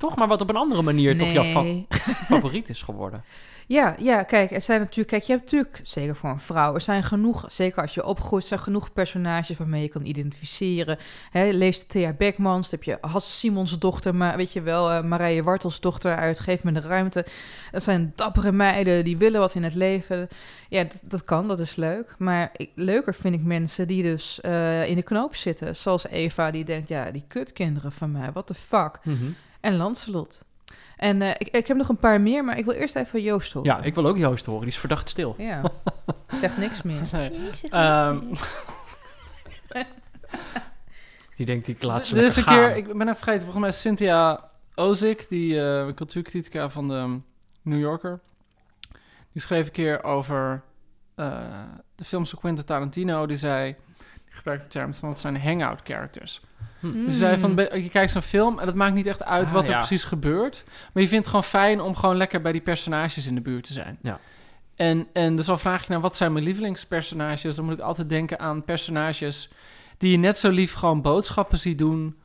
Toch, 0.04 0.16
maar 0.16 0.28
wat 0.28 0.40
op 0.40 0.48
een 0.48 0.56
andere 0.56 0.82
manier 0.82 1.18
toch 1.18 1.32
jouw 1.32 1.44
fa- 1.44 1.96
favoriet 2.34 2.68
is 2.68 2.82
geworden. 2.82 3.24
Ja, 3.66 3.94
ja, 3.98 4.22
kijk, 4.22 4.50
er 4.50 4.60
zijn 4.60 4.80
natuurlijk, 4.80 5.08
kijk, 5.08 5.22
je 5.22 5.32
hebt 5.32 5.44
natuurlijk, 5.44 5.80
zeker 5.82 6.16
voor 6.16 6.30
een 6.30 6.38
vrouw, 6.38 6.74
er 6.74 6.80
zijn 6.80 7.02
genoeg, 7.02 7.44
zeker 7.48 7.82
als 7.82 7.94
je 7.94 8.04
opgroeit, 8.04 8.44
zijn 8.44 8.60
genoeg 8.60 8.92
personages 8.92 9.56
waarmee 9.56 9.82
je 9.82 9.88
kan 9.88 10.04
identificeren. 10.04 10.98
Lees 11.32 11.86
Thea 11.86 12.12
Beckmans, 12.12 12.70
heb 12.70 12.82
je 12.82 12.98
Hasse 13.00 13.30
Simons 13.30 13.78
dochter, 13.78 14.14
maar 14.14 14.36
weet 14.36 14.52
je 14.52 14.62
wel, 14.62 14.90
eh, 14.90 15.02
Marije 15.02 15.42
Wartels 15.42 15.80
dochter 15.80 16.16
uit 16.16 16.40
Geef 16.40 16.64
me 16.64 16.72
de 16.72 16.80
ruimte. 16.80 17.26
Dat 17.70 17.82
zijn 17.82 18.12
dappere 18.14 18.52
meiden, 18.52 19.04
die 19.04 19.16
willen 19.16 19.40
wat 19.40 19.54
in 19.54 19.62
het 19.62 19.74
leven. 19.74 20.28
Ja, 20.68 20.82
dat, 20.82 20.98
dat 21.02 21.24
kan, 21.24 21.48
dat 21.48 21.60
is 21.60 21.76
leuk. 21.76 22.14
Maar 22.18 22.50
ik, 22.56 22.70
leuker 22.74 23.14
vind 23.14 23.34
ik 23.34 23.42
mensen 23.42 23.86
die 23.88 24.02
dus 24.02 24.40
eh, 24.40 24.88
in 24.88 24.96
de 24.96 25.02
knoop 25.02 25.34
zitten, 25.34 25.76
zoals 25.76 26.06
Eva, 26.06 26.50
die 26.50 26.64
denkt, 26.64 26.88
ja, 26.88 27.10
die 27.10 27.24
kutkinderen 27.28 27.92
van 27.92 28.12
mij, 28.12 28.32
what 28.32 28.46
the 28.46 28.54
fuck. 28.54 28.98
Mhm. 29.02 29.24
En 29.64 29.76
Lancelot. 29.76 30.42
En 30.96 31.22
eh, 31.22 31.30
ik, 31.30 31.48
ik 31.48 31.66
heb 31.66 31.76
nog 31.76 31.88
een 31.88 31.96
paar 31.96 32.20
meer, 32.20 32.44
maar 32.44 32.58
ik 32.58 32.64
wil 32.64 32.74
eerst 32.74 32.96
even 32.96 33.22
Joost 33.22 33.52
horen. 33.52 33.70
Ja, 33.70 33.82
ik 33.82 33.94
wil 33.94 34.06
ook 34.06 34.16
Joost 34.16 34.46
horen, 34.46 34.60
die 34.60 34.70
is 34.70 34.78
verdacht 34.78 35.08
stil. 35.08 35.34
Ja, 35.38 35.62
zegt 36.40 36.56
niks 36.56 36.82
meer. 36.82 37.02
Nee. 37.12 37.30
Ehm, 37.70 38.18
Die 41.36 41.46
denkt, 41.46 41.68
ik 41.68 41.82
laat 41.82 42.04
ze 42.04 42.16
er 42.16 42.24
is 42.24 42.36
een 42.36 42.42
gaan. 42.42 42.54
keer, 42.54 42.76
ik 42.76 42.86
ben 42.86 43.00
even 43.00 43.16
vergeten, 43.16 43.40
volgens 43.40 43.60
mij 43.60 43.68
is 43.68 43.80
Cynthia 43.80 44.50
Ozik, 44.74 45.26
die 45.28 45.60
eh 45.60 45.86
cultuurcritica 45.94 46.68
van 46.68 46.88
de 46.88 47.20
New 47.62 47.80
Yorker, 47.80 48.20
die 49.32 49.42
schreef 49.42 49.66
een 49.66 49.72
keer 49.72 50.02
over 50.02 50.62
eh, 51.14 51.38
de 51.94 52.04
films 52.04 52.30
van 52.30 52.38
Quentin 52.38 52.64
Tarantino. 52.64 53.26
Die 53.26 53.36
zei, 53.36 53.76
die 53.96 54.34
gebruikte 54.34 54.64
de 54.66 54.72
term 54.72 54.94
van 54.94 55.08
het 55.08 55.18
zijn 55.18 55.40
hangout 55.40 55.80
characters. 55.84 56.40
Hm. 56.92 57.04
Dus 57.04 57.16
zei 57.18 57.38
van, 57.38 57.54
ben- 57.54 57.82
je 57.82 57.88
kijkt 57.88 58.12
zo'n 58.12 58.22
film 58.22 58.58
en 58.58 58.66
het 58.66 58.74
maakt 58.76 58.94
niet 58.94 59.06
echt 59.06 59.24
uit 59.24 59.46
Ah, 59.46 59.52
wat 59.52 59.64
er 59.66 59.70
ja. 59.72 59.78
precies 59.78 60.04
gebeurt. 60.04 60.64
Maar 60.92 61.02
je 61.02 61.08
vindt 61.08 61.26
het 61.26 61.26
gewoon 61.26 61.44
fijn 61.44 61.80
om 61.80 61.96
gewoon 61.96 62.16
lekker 62.16 62.40
bij 62.40 62.52
die 62.52 62.60
personages 62.60 63.26
in 63.26 63.34
de 63.34 63.40
buurt 63.40 63.66
te 63.66 63.72
zijn. 63.72 63.98
Ja. 64.02 64.20
En, 64.76 65.06
en 65.12 65.36
dus 65.36 65.48
al 65.48 65.58
vraag 65.58 65.82
je 65.82 65.88
nou, 65.88 66.00
wat 66.02 66.16
zijn 66.16 66.32
mijn 66.32 66.44
lievelingspersonages? 66.44 67.54
Dan 67.54 67.64
moet 67.64 67.74
ik 67.74 67.80
altijd 67.80 68.08
denken 68.08 68.38
aan 68.38 68.64
personages 68.64 69.48
die 69.98 70.10
je 70.10 70.16
net 70.18 70.38
zo 70.38 70.50
lief 70.50 70.72
gewoon 70.72 71.02
boodschappen 71.02 71.58
ziet 71.58 71.78
doen... 71.78 72.16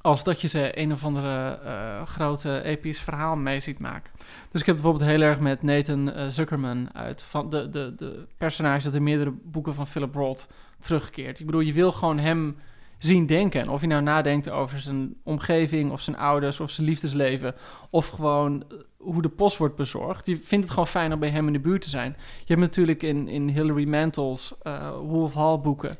als 0.00 0.24
dat 0.24 0.40
je 0.40 0.48
ze 0.48 0.78
een 0.80 0.92
of 0.92 1.04
andere 1.04 1.58
eh, 1.64 2.06
grote 2.06 2.62
episch 2.62 3.00
verhaal 3.00 3.36
mee 3.36 3.60
ziet 3.60 3.78
maken. 3.78 4.10
Dus 4.50 4.60
ik 4.60 4.66
heb 4.66 4.74
bijvoorbeeld 4.74 5.10
heel 5.10 5.20
erg 5.20 5.40
met 5.40 5.62
Nathan 5.62 6.12
eh, 6.12 6.28
Zuckerman 6.28 6.94
uit... 6.94 7.22
van 7.22 7.50
de, 7.50 7.68
de, 7.68 7.94
de 7.96 8.26
personage 8.36 8.84
dat 8.84 8.94
in 8.94 9.02
meerdere 9.02 9.34
boeken 9.42 9.74
van 9.74 9.86
Philip 9.86 10.14
Roth 10.14 10.48
terugkeert. 10.80 11.40
Ik 11.40 11.46
bedoel, 11.46 11.60
je 11.60 11.72
wil 11.72 11.92
gewoon 11.92 12.18
hem 12.18 12.56
zien 12.98 13.26
denken. 13.26 13.60
En 13.60 13.68
of 13.70 13.80
je 13.80 13.86
nou 13.86 14.02
nadenkt 14.02 14.50
over 14.50 14.78
zijn 14.78 15.14
omgeving, 15.24 15.92
of 15.92 16.00
zijn 16.00 16.16
ouders, 16.16 16.60
of 16.60 16.70
zijn 16.70 16.86
liefdesleven, 16.86 17.54
of 17.90 18.08
gewoon 18.08 18.64
eh, 18.70 18.76
hoe 18.96 19.22
de 19.22 19.28
post 19.28 19.56
wordt 19.56 19.76
bezorgd. 19.76 20.26
Je 20.26 20.38
vindt 20.38 20.64
het 20.64 20.70
gewoon 20.70 20.86
fijn 20.88 21.12
om 21.12 21.18
bij 21.18 21.28
hem 21.28 21.46
in 21.46 21.52
de 21.52 21.58
buurt 21.60 21.82
te 21.82 21.88
zijn. 21.88 22.16
Je 22.38 22.44
hebt 22.46 22.60
natuurlijk 22.60 23.02
in, 23.02 23.28
in 23.28 23.48
Hilary 23.48 23.88
Mantle's 23.88 24.52
eh, 24.62 24.90
Wolf 25.02 25.34
Hall 25.34 25.58
boeken. 25.58 25.96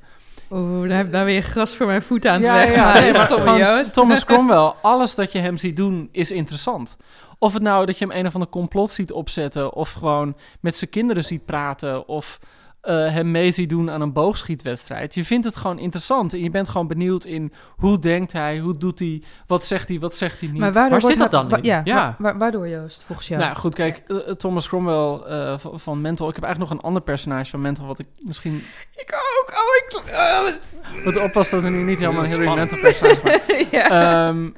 Oeh, 0.50 0.88
daar 0.88 0.97
heb 0.99 1.12
daar 1.12 1.25
weer 1.25 1.43
gras 1.43 1.76
voor 1.76 1.87
mijn 1.87 2.02
voeten 2.02 2.31
aan 2.31 2.37
het 2.37 2.45
Ja, 2.45 2.55
weg. 2.55 2.75
ja, 2.75 2.93
nee, 2.99 3.12
maar 3.12 3.26
gewoon 3.26 3.59
Joost. 3.59 3.93
Thomas 3.93 4.25
Cromwell, 4.28 4.73
alles 4.83 5.14
dat 5.14 5.33
je 5.33 5.38
hem 5.38 5.57
ziet 5.57 5.76
doen 5.76 6.09
is 6.12 6.31
interessant. 6.31 6.97
Of 7.38 7.52
het 7.52 7.62
nou 7.62 7.87
dat 7.87 7.99
je 7.99 8.07
hem 8.07 8.17
een 8.17 8.26
of 8.26 8.35
ander 8.35 8.49
complot 8.49 8.93
ziet 8.93 9.12
opzetten, 9.12 9.73
of 9.73 9.93
gewoon 9.93 10.37
met 10.61 10.76
zijn 10.76 10.90
kinderen 10.90 11.25
ziet 11.25 11.45
praten, 11.45 12.09
of 12.09 12.38
eh, 12.88 13.12
hem 13.12 13.30
mee 13.30 13.50
ziet 13.50 13.68
doen 13.68 13.90
aan 13.90 14.00
een 14.00 14.12
boogschietwedstrijd. 14.12 15.14
Je 15.14 15.25
vindt 15.25 15.47
het 15.47 15.57
gewoon 15.57 15.78
interessant 15.78 16.33
en 16.33 16.42
je 16.42 16.50
bent 16.50 16.68
gewoon 16.68 16.87
benieuwd 16.87 17.25
in 17.25 17.52
hoe 17.76 17.99
denkt 17.99 18.33
hij, 18.33 18.59
hoe 18.59 18.78
doet 18.78 18.99
hij, 18.99 19.23
wat 19.47 19.64
zegt 19.66 19.88
hij, 19.88 19.99
wat 19.99 20.16
zegt 20.16 20.40
hij 20.40 20.49
niet. 20.49 20.61
Maar 20.61 20.73
Waar 20.73 21.02
zit 21.02 21.18
dat 21.18 21.30
dan 21.30 21.49
wa- 21.49 21.57
in? 21.57 21.62
Ja, 21.64 21.80
Ja. 21.85 22.14
wa- 22.18 22.33
wa- 22.33 22.37
waardoor 22.38 22.68
Joost, 22.68 23.02
volgens 23.07 23.28
jou? 23.28 23.40
Nou 23.40 23.57
goed, 23.57 23.75
kijk, 23.75 24.02
eh, 24.07 24.16
Thomas 24.16 24.68
Cromwell 24.68 25.21
eh, 25.26 25.59
van, 25.59 25.80
van 25.80 26.00
Mental. 26.00 26.28
Ik 26.28 26.35
heb 26.35 26.45
eigenlijk 26.45 26.73
nog 26.73 26.80
een 26.83 26.87
ander 26.88 27.02
personage 27.02 27.50
van 27.50 27.61
Mental, 27.61 27.87
wat 27.87 27.99
ik 27.99 28.07
misschien 28.21 28.64
ik 28.97 29.14
ook. 29.14 29.50
Oh, 29.50 30.02
ik... 30.49 30.59
moet 31.04 31.16
oppassen 31.23 31.57
dat 31.62 31.71
er 31.71 31.76
nu 31.76 31.83
niet 31.83 31.99
helemaal 31.99 32.25
een 32.25 32.30
Spannend. 32.30 32.57
Mantel 32.57 32.78
personage 32.78 33.66
ja. 33.76 34.26
Ehm, 34.28 34.50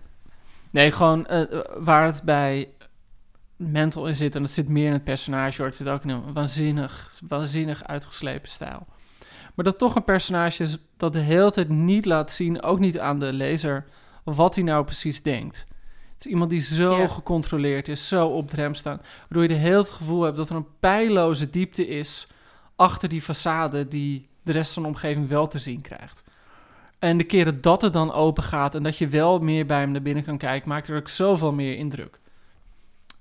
nee, 0.70 0.92
gewoon 0.92 1.26
eh, 1.26 1.40
eh, 1.40 1.58
waar 1.78 2.04
het 2.06 2.22
bij 2.24 2.68
mental 3.60 4.06
in 4.06 4.16
zit, 4.16 4.34
en 4.34 4.42
dat 4.42 4.50
zit 4.50 4.68
meer 4.68 4.86
in 4.86 4.92
het 4.92 5.04
personage, 5.04 5.56
hoor. 5.56 5.66
Het 5.66 5.76
zit 5.76 5.88
ook 5.88 6.02
in 6.02 6.08
een 6.08 6.32
waanzinnig, 6.32 7.20
waanzinnig 7.28 7.84
uitgeslepen 7.84 8.48
stijl. 8.48 8.86
Maar 9.54 9.64
dat 9.64 9.78
toch 9.78 9.94
een 9.94 10.04
personage 10.04 10.62
is 10.62 10.78
dat 10.96 11.12
de 11.12 11.18
hele 11.18 11.50
tijd 11.50 11.68
niet 11.68 12.04
laat 12.04 12.32
zien, 12.32 12.62
ook 12.62 12.78
niet 12.78 12.98
aan 12.98 13.18
de 13.18 13.32
lezer, 13.32 13.84
wat 14.24 14.54
hij 14.54 14.64
nou 14.64 14.84
precies 14.84 15.22
denkt. 15.22 15.66
Het 16.14 16.24
is 16.24 16.30
iemand 16.30 16.50
die 16.50 16.60
zo 16.60 17.08
gecontroleerd 17.08 17.88
is, 17.88 18.08
zo 18.08 18.26
op 18.26 18.50
de 18.50 18.56
rem 18.56 18.74
staat, 18.74 19.06
waardoor 19.20 19.42
je 19.42 19.48
de 19.48 19.54
hele 19.54 19.76
het 19.76 19.90
gevoel 19.90 20.22
hebt 20.22 20.36
dat 20.36 20.50
er 20.50 20.56
een 20.56 20.78
pijloze 20.80 21.50
diepte 21.50 21.86
is 21.86 22.26
achter 22.76 23.08
die 23.08 23.22
façade 23.22 23.88
die 23.88 24.28
de 24.42 24.52
rest 24.52 24.72
van 24.72 24.82
de 24.82 24.88
omgeving 24.88 25.28
wel 25.28 25.48
te 25.48 25.58
zien 25.58 25.80
krijgt. 25.80 26.24
En 26.98 27.16
de 27.18 27.24
keren 27.24 27.60
dat 27.60 27.82
het 27.82 27.92
dan 27.92 28.12
open 28.12 28.42
gaat 28.42 28.74
en 28.74 28.82
dat 28.82 28.98
je 28.98 29.08
wel 29.08 29.38
meer 29.38 29.66
bij 29.66 29.80
hem 29.80 29.90
naar 29.90 30.02
binnen 30.02 30.24
kan 30.24 30.38
kijken, 30.38 30.68
maakt 30.68 30.88
er 30.88 30.96
ook 30.96 31.08
zoveel 31.08 31.52
meer 31.52 31.76
indruk. 31.76 32.19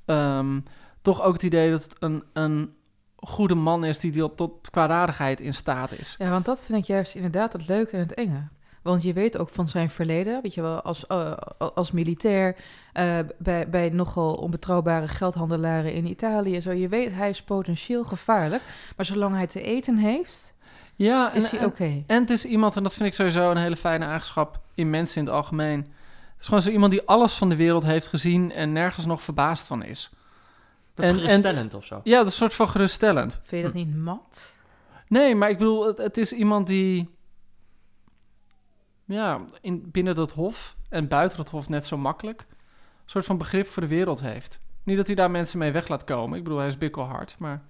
Ehm, 0.09 0.59
toch 1.01 1.21
ook 1.23 1.33
het 1.33 1.43
idee 1.43 1.71
dat 1.71 1.83
het 1.83 1.95
een, 1.99 2.23
een 2.33 2.73
goede 3.15 3.55
man 3.55 3.85
is 3.85 3.99
die 3.99 4.11
die 4.11 4.35
tot 4.35 4.69
kwaadaardigheid 4.69 5.39
in 5.39 5.53
staat 5.53 5.91
is. 5.91 6.15
Ja, 6.17 6.29
want 6.29 6.45
dat 6.45 6.63
vind 6.63 6.79
ik 6.79 6.85
juist 6.85 7.15
inderdaad 7.15 7.53
het 7.53 7.67
leuke 7.67 7.91
en 7.91 7.99
het 7.99 8.13
enge. 8.13 8.47
Want 8.81 9.03
je 9.03 9.13
weet 9.13 9.37
ook 9.37 9.49
van 9.49 9.67
zijn 9.67 9.89
verleden, 9.89 10.41
weet 10.41 10.53
je 10.53 10.61
wel, 10.61 10.81
als, 10.81 11.07
eh, 11.07 11.31
als 11.75 11.91
militair, 11.91 12.55
eh, 12.93 13.19
bij, 13.37 13.69
bij 13.69 13.89
nogal 13.89 14.33
onbetrouwbare 14.33 15.07
geldhandelaren 15.07 15.93
in 15.93 16.05
Italië. 16.05 16.61
Zo, 16.61 16.71
je 16.71 16.87
weet, 16.87 17.13
hij 17.13 17.29
is 17.29 17.43
potentieel 17.43 18.03
gevaarlijk. 18.03 18.61
Maar 18.97 19.05
zolang 19.05 19.35
hij 19.35 19.47
te 19.47 19.61
eten 19.61 19.97
heeft, 19.97 20.53
Ja, 20.95 21.31
en, 21.33 21.37
is 21.41 21.49
hij 21.49 21.59
en- 21.59 21.65
oké. 21.65 22.03
en 22.07 22.21
het 22.21 22.29
is 22.29 22.45
iemand, 22.45 22.75
en 22.75 22.83
dat 22.83 22.93
vind 22.93 23.07
ik 23.09 23.13
sowieso 23.13 23.51
een 23.51 23.57
hele 23.57 23.75
fijne 23.77 24.05
eigenschap 24.05 24.59
in 24.73 24.89
mensen 24.89 25.19
in 25.19 25.25
het 25.25 25.35
algemeen. 25.35 25.87
Het 26.39 26.48
is 26.48 26.53
gewoon 26.53 26.62
zo 26.62 26.69
iemand 26.69 26.91
die 26.91 27.08
alles 27.08 27.34
van 27.34 27.50
de 27.50 27.55
wereld 27.55 27.84
heeft 27.84 28.08
gezien 28.08 28.51
en 28.51 28.72
nergens 28.72 29.05
nog 29.05 29.24
verbaasd 29.24 29.67
van 29.67 29.84
is. 29.84 30.10
Dat 30.93 31.05
is 31.05 31.12
En- 31.12 31.17
en- 31.17 31.22
geruststellend 31.22 31.74
of 31.74 31.86
zo. 31.86 32.01
Ja, 32.03 32.17
dat 32.17 32.25
is 32.25 32.31
een 32.31 32.38
soort 32.38 32.53
van 32.53 32.69
geruststellend. 32.69 33.34
Vind 33.43 33.62
je 33.62 33.67
dat 33.67 33.74
niet 33.74 33.96
mat? 33.96 34.53
Nee, 35.08 35.36
maar 35.36 35.50
ik 35.50 35.58
bedoel, 35.58 35.88
het, 35.88 35.98
het 35.98 36.17
is 36.17 36.31
iemand 36.31 36.67
die. 36.67 37.10
Ja, 39.05 39.41
in, 39.62 39.91
binnen 39.91 40.15
dat 40.15 40.31
hof 40.31 40.75
en 40.89 41.08
buiten 41.08 41.38
dat 41.38 41.50
hof 41.50 41.69
net 41.69 41.88
zo 41.88 41.98
makkelijk. 41.98 42.46
Een 42.50 42.55
soort 43.05 43.25
van 43.25 43.38
begrip 43.38 43.67
voor 43.67 43.81
de 43.81 43.88
wereld 43.88 44.19
heeft. 44.22 44.60
Niet 44.84 44.98
dat 44.98 45.08
hij 45.08 45.15
daar 45.15 45.31
mensen 45.31 45.60
mee 45.60 45.72
weg 45.72 45.88
laat 45.88 46.03
komen. 46.03 46.38
Ik 46.38 46.43
bedoel, 46.43 46.60
hij 46.60 46.67
is 46.67 46.77
bikkelhard, 46.77 47.36
maar. 47.39 47.62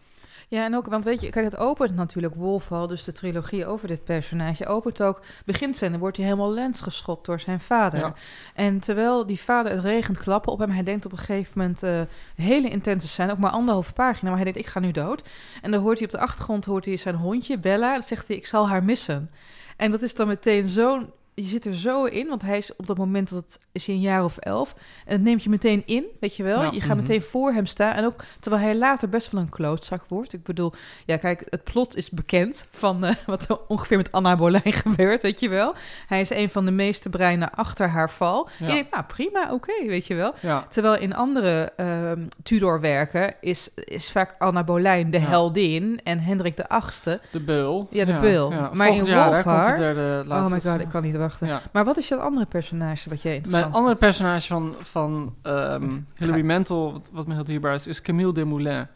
Ja, 0.50 0.64
en 0.64 0.76
ook, 0.76 0.86
want 0.86 1.04
weet 1.04 1.22
je, 1.22 1.30
kijk, 1.30 1.46
het 1.46 1.58
opent 1.58 1.96
natuurlijk 1.96 2.36
Wolfhall, 2.36 2.88
dus 2.88 3.04
de 3.04 3.12
trilogie 3.12 3.66
over 3.66 3.88
dit 3.88 4.04
personage, 4.04 4.66
opent 4.66 5.02
ook, 5.02 5.22
begint 5.46 5.78
zijn, 5.78 5.92
dan 5.92 6.00
wordt 6.00 6.18
hij 6.18 6.26
helemaal 6.26 6.52
lens 6.52 6.82
geschopt 6.82 7.26
door 7.26 7.40
zijn 7.40 7.60
vader. 7.60 8.00
Ja. 8.00 8.14
En 8.54 8.80
terwijl 8.80 9.26
die 9.26 9.40
vader, 9.40 9.72
het 9.72 9.84
regent 9.84 10.18
klappen 10.18 10.52
op 10.52 10.60
hem, 10.60 10.70
hij 10.70 10.84
denkt 10.84 11.06
op 11.06 11.12
een 11.12 11.18
gegeven 11.18 11.54
moment, 11.56 11.84
eh, 11.84 12.02
hele 12.36 12.70
intense 12.70 13.08
scène, 13.08 13.32
ook 13.32 13.38
maar 13.38 13.52
anderhalve 13.52 13.94
pagina, 13.94 14.30
maar 14.30 14.40
hij 14.40 14.52
denkt, 14.52 14.68
ik 14.68 14.74
ga 14.74 14.80
nu 14.80 14.92
dood. 14.92 15.30
En 15.62 15.72
dan 15.72 15.82
hoort 15.82 15.98
hij 15.98 16.08
op 16.08 16.14
de 16.14 16.20
achtergrond, 16.20 16.66
hoort 16.66 16.86
hij 16.86 16.98
zijn 16.98 17.16
hondje, 17.16 17.58
Bella, 17.58 17.94
dan 17.94 18.02
zegt 18.02 18.28
hij, 18.28 18.38
ik 18.38 18.46
zal 18.46 18.70
haar 18.70 18.84
missen. 18.84 19.30
En 19.78 19.92
dat 19.92 20.02
is 20.02 20.16
dan 20.16 20.28
meteen 20.28 20.70
zo'n, 20.70 21.12
je 21.42 21.46
zit 21.46 21.66
er 21.66 21.76
zo 21.76 22.04
in, 22.06 22.28
want 22.28 22.42
hij 22.42 22.58
is 22.58 22.76
op 22.76 22.88
dat 22.88 22.98
moment, 22.98 23.30
dat 23.30 23.44
het, 23.44 23.60
is 23.72 23.86
hij 23.86 23.96
een 23.96 24.02
jaar 24.02 24.24
of 24.24 24.38
elf, 24.38 24.74
en 25.06 25.16
dat 25.16 25.26
neemt 25.26 25.44
je 25.44 25.50
meteen 25.50 25.84
in, 25.86 26.06
weet 26.20 26.36
je 26.36 26.44
wel. 26.44 26.62
Ja. 26.62 26.72
Je 26.72 26.80
gaat 26.82 26.90
Mhm. 26.90 26.98
meteen 27.00 27.22
voor 27.22 27.52
hem 27.52 27.66
staan, 27.66 27.94
en 27.94 28.06
ook 28.06 28.16
terwijl 28.40 28.64
hij 28.64 28.76
later 28.76 29.10
best 29.10 29.32
wel 29.32 29.42
een 29.42 29.50
klootzak 29.50 30.04
wordt. 30.08 30.34
Ik 30.34 30.44
bedoel, 30.44 30.74
ja, 31.06 31.18
kijk, 31.18 31.44
het 31.50 31.64
plot 31.64 31.96
is 31.96 32.10
bekend 32.10 32.68
van 32.72 33.04
eh, 33.06 33.16
wat 33.26 33.50
er 33.50 33.58
ongeveer 33.68 33.98
met 33.98 34.12
Anna 34.12 34.36
Boleyn 34.36 34.74
gebeurt, 34.86 35.22
weet 35.22 35.40
je 35.40 35.50
wel. 35.50 35.74
Hij 36.08 36.22
is 36.22 36.30
een 36.30 36.50
van 36.50 36.66
de 36.66 36.72
meeste 36.72 37.10
breinen 37.10 37.52
achter 37.54 37.88
haar 37.88 38.10
val. 38.10 38.50
Ja. 38.60 38.68
Je 38.68 38.74
denkt, 38.74 38.92
nou 38.92 39.04
prima, 39.04 39.54
oké, 39.54 39.86
weet 39.86 40.06
je 40.08 40.16
wel. 40.16 40.34
Ja, 40.42 40.66
Terwijl 40.70 40.96
in 41.02 41.16
andere 41.16 41.72
ehm 41.76 42.28
Tudor-werken 42.44 43.34
is, 43.42 43.70
is 43.76 44.12
vaak 44.12 44.36
Anna 44.40 44.64
Boleyn 44.64 45.12
de 45.12 45.20
heldin 45.20 46.00
en 46.04 46.20
Hendrik 46.20 46.58
de 46.58 46.70
Achtste. 46.70 47.20
de 47.32 47.40
beul. 47.40 47.88
Ja, 47.92 48.06
de 48.06 48.16
beul. 48.16 48.50
Maar 48.50 48.70
Maar 48.76 48.88
in 48.90 49.04
jaar 49.04 49.44
komt 49.44 49.66
de 49.66 49.74
derde 49.78 50.20
oh 50.22 50.28
laatste- 50.28 50.54
my 50.70 50.72
god, 50.72 50.82
ik 50.82 50.90
kan 50.92 51.02
niet 51.02 51.16
wachten. 51.16 51.28
Ja. 51.40 51.62
Maar 51.74 51.86
wat 51.86 51.98
is 51.98 52.08
dat 52.08 52.20
andere 52.20 52.46
personage 52.46 53.10
wat 53.10 53.22
jij 53.22 53.36
interessant 53.36 53.64
Mijn 53.64 53.78
andere 53.78 53.96
personage 53.96 54.48
van, 54.48 54.76
van 54.82 55.36
ehm, 55.42 56.00
Hilary 56.18 56.46
Mantel, 56.46 56.92
wat, 56.92 57.10
wat 57.12 57.28
me 57.28 57.34
heel 57.34 57.44
dierbaar 57.44 57.76
is, 57.76 57.88
is 57.88 58.02
Camille 58.02 58.34
Desmoulins. 58.34 58.88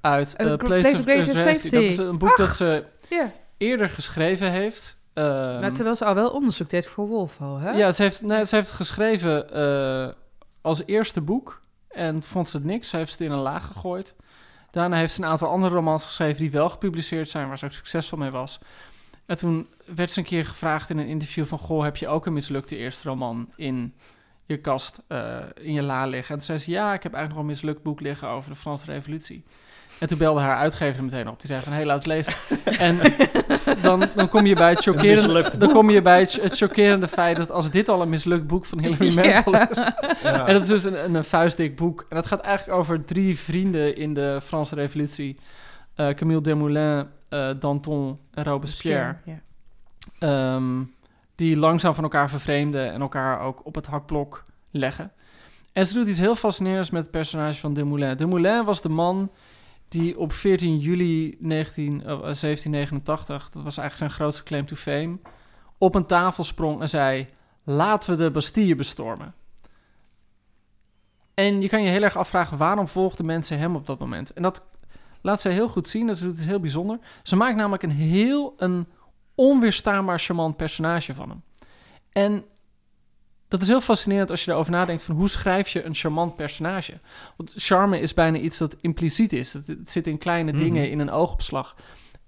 Uit 0.00 0.34
Uh, 0.38 0.56
Place 0.56 0.92
of 0.92 1.00
Greater 1.00 1.36
Safety. 1.36 1.70
Dat 1.70 1.82
is 1.82 1.98
een 1.98 2.18
boek 2.18 2.36
dat 2.36 2.56
ze 2.56 2.84
eerder 3.56 3.90
geschreven 3.90 4.50
heeft. 4.50 4.98
Maar 5.14 5.72
terwijl 5.72 5.96
ze 5.96 6.04
al 6.04 6.14
wel 6.14 6.30
onderzoek 6.30 6.70
deed 6.70 6.86
voor 6.86 7.06
Wolfhall, 7.06 7.60
hè? 7.60 7.70
Ja, 7.70 7.92
ze 7.92 8.02
heeft, 8.02 8.22
nee, 8.22 8.46
ze 8.46 8.54
heeft 8.54 8.70
geschreven 8.70 9.52
eh, 9.52 10.08
als 10.60 10.82
eerste 10.86 11.20
boek. 11.20 11.60
En 11.88 12.22
vond 12.22 12.48
ze 12.48 12.56
het 12.56 12.66
niks. 12.66 12.88
Ze 12.88 12.96
heeft 12.96 13.10
het 13.10 13.20
in 13.20 13.30
een 13.30 13.38
laag 13.38 13.66
gegooid. 13.66 14.14
Daarna 14.70 14.96
heeft 14.96 15.12
ze 15.12 15.22
een 15.22 15.28
aantal 15.28 15.48
andere 15.48 15.74
romans 15.74 16.04
geschreven 16.04 16.40
die 16.40 16.50
wel 16.50 16.68
gepubliceerd 16.68 17.28
zijn, 17.28 17.48
waar 17.48 17.58
ze 17.58 17.64
ook 17.64 17.72
succesvol 17.72 18.18
mee 18.18 18.30
was. 18.30 18.58
En 19.30 19.36
toen 19.36 19.66
werd 19.94 20.10
ze 20.10 20.18
een 20.18 20.24
keer 20.24 20.46
gevraagd 20.46 20.90
in 20.90 20.98
een 20.98 21.06
interview 21.06 21.44
van... 21.44 21.58
Goh, 21.58 21.82
heb 21.82 21.96
je 21.96 22.08
ook 22.08 22.26
een 22.26 22.32
mislukte 22.32 22.76
eerste 22.76 23.08
roman 23.08 23.48
in 23.56 23.94
je 24.46 24.56
kast, 24.56 25.02
eh, 25.06 25.38
in 25.60 25.72
je 25.72 25.82
la 25.82 26.06
liggen? 26.06 26.28
En 26.28 26.36
toen 26.36 26.46
zei 26.46 26.58
ze, 26.58 26.70
ja, 26.70 26.94
ik 26.94 27.02
heb 27.02 27.12
eigenlijk 27.14 27.28
nog 27.28 27.38
een 27.38 27.46
mislukt 27.46 27.82
boek 27.82 28.00
liggen 28.00 28.28
over 28.28 28.50
de 28.50 28.56
Franse 28.56 28.84
revolutie. 28.84 29.44
En 29.98 30.08
toen 30.08 30.18
belde 30.18 30.40
haar 30.40 30.56
uitgever 30.56 30.96
er 30.96 31.04
meteen 31.04 31.28
op. 31.28 31.40
Die 31.40 31.48
zei 31.48 31.60
van, 31.60 31.72
hé, 31.72 31.78
hey, 31.78 31.86
laat 31.86 31.96
het 31.96 32.06
lezen. 32.06 32.32
en 32.88 32.98
dan, 33.82 34.04
dan 34.14 34.28
kom 34.28 34.46
je 34.46 34.54
bij 34.54 34.70
het 34.70 34.82
chockerende, 34.82 35.58
dan 35.58 35.72
kom 35.72 35.90
je 35.90 36.02
bij 36.02 36.20
het, 36.20 36.42
het 36.42 36.56
chockerende 36.56 37.08
feit 37.08 37.36
dat 37.36 37.50
als 37.50 37.70
dit 37.70 37.88
al 37.88 38.02
een 38.02 38.08
mislukt 38.08 38.46
boek 38.46 38.66
van 38.66 38.78
Hilary 38.78 39.14
Mantel 39.14 39.52
Ja. 39.52 39.70
is... 39.70 39.76
Ja. 40.22 40.46
En 40.46 40.52
dat 40.52 40.62
is 40.62 40.68
dus 40.68 40.84
een, 40.84 41.04
een, 41.04 41.14
een 41.14 41.24
vuistdik 41.24 41.76
boek. 41.76 42.06
En 42.08 42.16
dat 42.16 42.26
gaat 42.26 42.40
eigenlijk 42.40 42.78
over 42.78 43.04
drie 43.04 43.38
vrienden 43.38 43.96
in 43.96 44.14
de 44.14 44.40
Franse 44.42 44.74
revolutie. 44.74 45.38
Eh, 45.94 46.08
Camille 46.08 46.40
Desmoulins, 46.40 47.04
eh, 47.30 47.50
Danton 47.58 48.18
en 48.30 48.44
Robespierre. 48.44 49.16
Ehm, 50.18 50.82
die 51.34 51.56
langzaam 51.56 51.94
van 51.94 52.04
elkaar 52.04 52.30
vervreemden 52.30 52.92
en 52.92 53.00
elkaar 53.00 53.40
ook 53.40 53.66
op 53.66 53.74
het 53.74 53.86
hakblok 53.86 54.44
leggen. 54.70 55.12
En 55.72 55.86
ze 55.86 55.94
doet 55.94 56.08
iets 56.08 56.18
heel 56.18 56.34
fascinerends 56.34 56.90
met 56.90 57.02
het 57.02 57.10
personage 57.10 57.60
van 57.60 57.72
Desmoulins. 57.72 58.16
Desmoulins 58.16 58.64
was 58.64 58.82
de 58.82 58.88
man 58.88 59.30
die 59.88 60.18
op 60.18 60.32
14 60.32 60.78
juli 60.78 61.36
19, 61.40 62.04
eh, 62.04 62.06
1789, 62.06 63.50
dat 63.50 63.62
was 63.62 63.76
eigenlijk 63.76 63.96
zijn 63.96 64.10
grootste 64.10 64.42
claim 64.42 64.66
to 64.66 64.76
fame, 64.76 65.18
op 65.78 65.94
een 65.94 66.06
tafel 66.06 66.44
sprong 66.44 66.80
en 66.80 66.88
zei: 66.88 67.28
Laten 67.64 68.10
we 68.10 68.24
de 68.24 68.30
Bastille 68.30 68.74
bestormen. 68.74 69.34
En 71.34 71.60
je 71.60 71.68
kan 71.68 71.82
je 71.82 71.88
heel 71.88 72.02
erg 72.02 72.16
afvragen 72.16 72.58
waarom 72.58 72.88
volgden 72.88 73.26
mensen 73.26 73.58
hem 73.58 73.76
op 73.76 73.86
dat 73.86 73.98
moment. 73.98 74.32
En 74.32 74.42
dat 74.42 74.62
laat 75.22 75.40
ze 75.40 75.48
heel 75.48 75.68
goed 75.68 75.88
zien. 75.88 76.06
Dat 76.06 76.20
is 76.20 76.44
heel 76.46 76.60
bijzonder. 76.60 76.98
Ze 77.22 77.36
maakt 77.36 77.56
namelijk 77.56 77.82
een 77.82 77.90
heel 77.90 78.54
een 78.56 78.86
onweerstaanbaar 79.34 80.18
charmant 80.18 80.56
personage 80.56 81.14
van 81.14 81.28
hem. 81.28 81.42
En 82.12 82.44
dat 83.48 83.62
is 83.62 83.68
heel 83.68 83.80
fascinerend 83.80 84.30
als 84.30 84.44
je 84.44 84.50
erover 84.50 84.72
nadenkt 84.72 85.02
van 85.02 85.14
hoe 85.14 85.28
schrijf 85.28 85.68
je 85.68 85.84
een 85.84 85.94
charmant 85.94 86.36
personage. 86.36 87.00
Want 87.36 87.52
charme 87.56 88.00
is 88.00 88.14
bijna 88.14 88.38
iets 88.38 88.58
dat 88.58 88.76
impliciet 88.80 89.32
is. 89.32 89.52
Het, 89.52 89.66
het 89.66 89.90
zit 89.90 90.06
in 90.06 90.18
kleine 90.18 90.52
Mhm. 90.52 90.60
dingen, 90.60 90.90
in 90.90 90.98
een 90.98 91.10
oogopslag, 91.10 91.76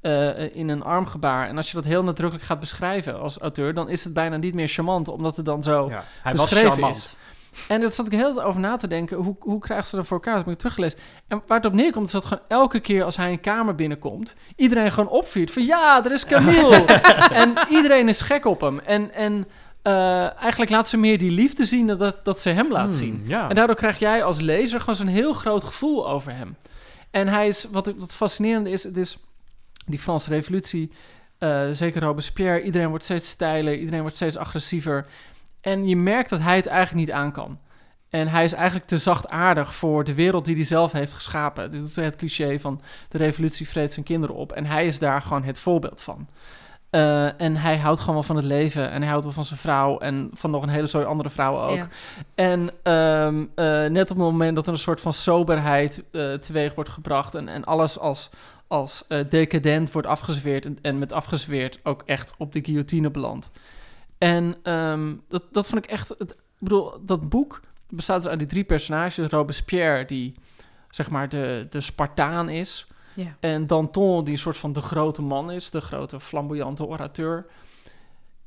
eh, 0.00 0.56
in 0.56 0.68
een 0.68 0.82
armgebaar. 0.82 1.48
En 1.48 1.56
als 1.56 1.68
je 1.70 1.74
dat 1.76 1.84
heel 1.84 2.04
nadrukkelijk 2.04 2.46
gaat 2.46 2.60
beschrijven 2.60 3.20
als 3.20 3.38
auteur, 3.38 3.74
dan 3.74 3.88
is 3.88 4.04
het 4.04 4.12
bijna 4.12 4.36
niet 4.36 4.54
meer 4.54 4.68
charmant, 4.68 5.08
omdat 5.08 5.36
het 5.36 5.44
dan 5.44 5.62
zo... 5.62 5.88
Ja, 5.88 6.04
hij 6.22 6.32
was 6.34 6.42
beschreven 6.42 6.70
charmant. 6.70 6.96
is. 6.96 7.16
En 7.68 7.80
daar 7.80 7.92
zat 7.92 8.06
ik 8.06 8.12
heel 8.12 8.42
over 8.42 8.60
na 8.60 8.76
te 8.76 8.88
denken. 8.88 9.16
Hoe, 9.16 9.36
hoe 9.40 9.58
krijgen 9.60 9.86
ze 9.86 9.96
dat 9.96 10.06
voor 10.06 10.16
elkaar? 10.16 10.34
Dat 10.34 10.44
heb 10.44 10.52
ik 10.52 10.58
teruggelezen. 10.60 10.98
En 11.28 11.42
waar 11.46 11.56
het 11.56 11.66
op 11.66 11.72
neerkomt, 11.72 12.06
is 12.06 12.12
dat 12.12 12.24
gewoon 12.24 12.44
elke 12.48 12.80
keer 12.80 13.04
als 13.04 13.16
hij 13.16 13.32
een 13.32 13.40
kamer 13.40 13.74
binnenkomt... 13.74 14.34
iedereen 14.56 14.92
gewoon 14.92 15.10
opviert 15.10 15.50
van... 15.50 15.64
ja, 15.64 16.04
er 16.04 16.12
is 16.12 16.24
Camille! 16.26 16.76
en 17.42 17.54
iedereen 17.70 18.08
is 18.08 18.20
gek 18.20 18.44
op 18.44 18.60
hem. 18.60 18.78
En, 18.78 19.14
en 19.14 19.48
eh, 19.82 20.40
eigenlijk 20.40 20.70
laat 20.70 20.88
ze 20.88 20.96
meer 20.96 21.18
die 21.18 21.30
liefde 21.30 21.64
zien... 21.64 21.86
dan 21.86 21.98
dat, 21.98 22.24
dat 22.24 22.40
ze 22.40 22.48
hem 22.50 22.70
laat 22.72 22.82
Hmm, 22.84 22.92
zien. 22.92 23.22
Ja. 23.26 23.48
En 23.48 23.54
daardoor 23.54 23.76
krijg 23.76 23.98
jij 23.98 24.24
als 24.24 24.40
lezer 24.40 24.80
gewoon 24.80 24.96
zo'n 24.96 25.06
heel 25.06 25.32
groot 25.32 25.64
gevoel 25.64 26.08
over 26.08 26.34
hem. 26.36 26.56
En 27.10 27.28
hij 27.28 27.46
is, 27.48 27.66
wat, 27.70 27.86
ik- 27.88 27.98
wat 27.98 28.14
fascinerend 28.14 28.66
is, 28.66 28.84
het 28.84 28.96
is 28.96 29.18
die 29.86 29.98
Franse 29.98 30.28
revolutie, 30.28 30.92
eh, 31.38 31.62
zeker 31.72 32.02
Robespierre, 32.02 32.62
iedereen 32.62 32.88
wordt 32.88 33.04
steeds 33.04 33.28
steiler, 33.28 33.76
iedereen 33.78 34.00
wordt 34.00 34.16
steeds 34.16 34.36
agressiever. 34.36 35.06
En 35.62 35.86
je 35.86 35.96
merkt 35.96 36.30
dat 36.30 36.40
hij 36.40 36.56
het 36.56 36.66
eigenlijk 36.66 37.06
niet 37.06 37.16
aan 37.16 37.32
kan. 37.32 37.58
En 38.10 38.28
hij 38.28 38.44
is 38.44 38.52
eigenlijk 38.52 38.86
te 38.86 38.96
zachtaardig 38.96 39.74
voor 39.74 40.04
de 40.04 40.14
wereld 40.14 40.44
die 40.44 40.54
hij 40.54 40.64
zelf 40.64 40.92
heeft 40.92 41.12
geschapen. 41.12 41.70
Dit 41.70 41.84
is 41.84 41.96
het 41.96 42.16
cliché 42.16 42.60
van 42.60 42.80
de 43.08 43.18
revolutie 43.18 43.68
vreet 43.68 43.92
zijn 43.92 44.04
kinderen 44.04 44.36
op. 44.36 44.52
En 44.52 44.66
hij 44.66 44.86
is 44.86 44.98
daar 44.98 45.22
gewoon 45.22 45.42
het 45.42 45.58
voorbeeld 45.58 46.02
van. 46.02 46.28
Eh, 46.90 47.40
en 47.40 47.56
hij 47.56 47.78
houdt 47.78 48.00
gewoon 48.00 48.14
wel 48.14 48.22
van 48.22 48.36
het 48.36 48.44
leven. 48.44 48.90
En 48.90 49.00
hij 49.00 49.10
houdt 49.10 49.24
wel 49.24 49.32
van 49.32 49.44
zijn 49.44 49.58
vrouw. 49.58 49.98
En 49.98 50.30
van 50.32 50.50
nog 50.50 50.62
een 50.62 50.68
hele 50.68 50.86
zooi 50.86 51.04
andere 51.04 51.30
vrouwen 51.30 51.62
ook. 51.62 51.76
Ja. 51.76 51.88
En 52.34 52.70
ehm, 52.82 53.44
eh, 53.54 53.90
net 53.90 54.10
op 54.10 54.16
het 54.16 54.26
moment 54.26 54.56
dat 54.56 54.66
er 54.66 54.72
een 54.72 54.78
soort 54.78 55.00
van 55.00 55.12
soberheid 55.12 56.04
eh, 56.12 56.32
teweeg 56.32 56.74
wordt 56.74 56.90
gebracht 56.90 57.34
en, 57.34 57.48
en 57.48 57.64
alles 57.64 57.98
als, 57.98 58.30
als 58.66 59.06
decadent 59.28 59.92
wordt 59.92 60.08
afgezweerd 60.08 60.64
en, 60.64 60.78
en 60.82 60.98
met 60.98 61.12
afgezweerd 61.12 61.78
ook 61.82 62.02
echt 62.06 62.34
op 62.38 62.52
de 62.52 62.64
guillotine 62.64 63.10
belandt. 63.10 63.50
En 64.22 64.56
ehm, 64.62 65.14
dat, 65.28 65.42
dat 65.50 65.66
vond 65.66 65.84
ik 65.84 65.90
echt, 65.90 66.08
het, 66.08 66.30
ik 66.30 66.36
bedoel, 66.58 67.04
dat 67.04 67.28
boek 67.28 67.60
bestaat 67.88 68.22
dus 68.22 68.30
uit 68.30 68.38
die 68.38 68.48
drie 68.48 68.64
personages. 68.64 69.26
Robespierre, 69.26 70.04
die 70.04 70.34
zeg 70.90 71.10
maar 71.10 71.28
de, 71.28 71.66
de 71.70 71.80
Spartaan 71.80 72.48
is. 72.48 72.86
Ja. 73.14 73.36
En 73.40 73.66
Danton, 73.66 74.24
die 74.24 74.32
een 74.32 74.38
soort 74.38 74.56
van 74.56 74.72
de 74.72 74.80
grote 74.80 75.22
man 75.22 75.50
is, 75.50 75.70
de 75.70 75.80
grote 75.80 76.20
flamboyante 76.20 76.86
orateur. 76.86 77.46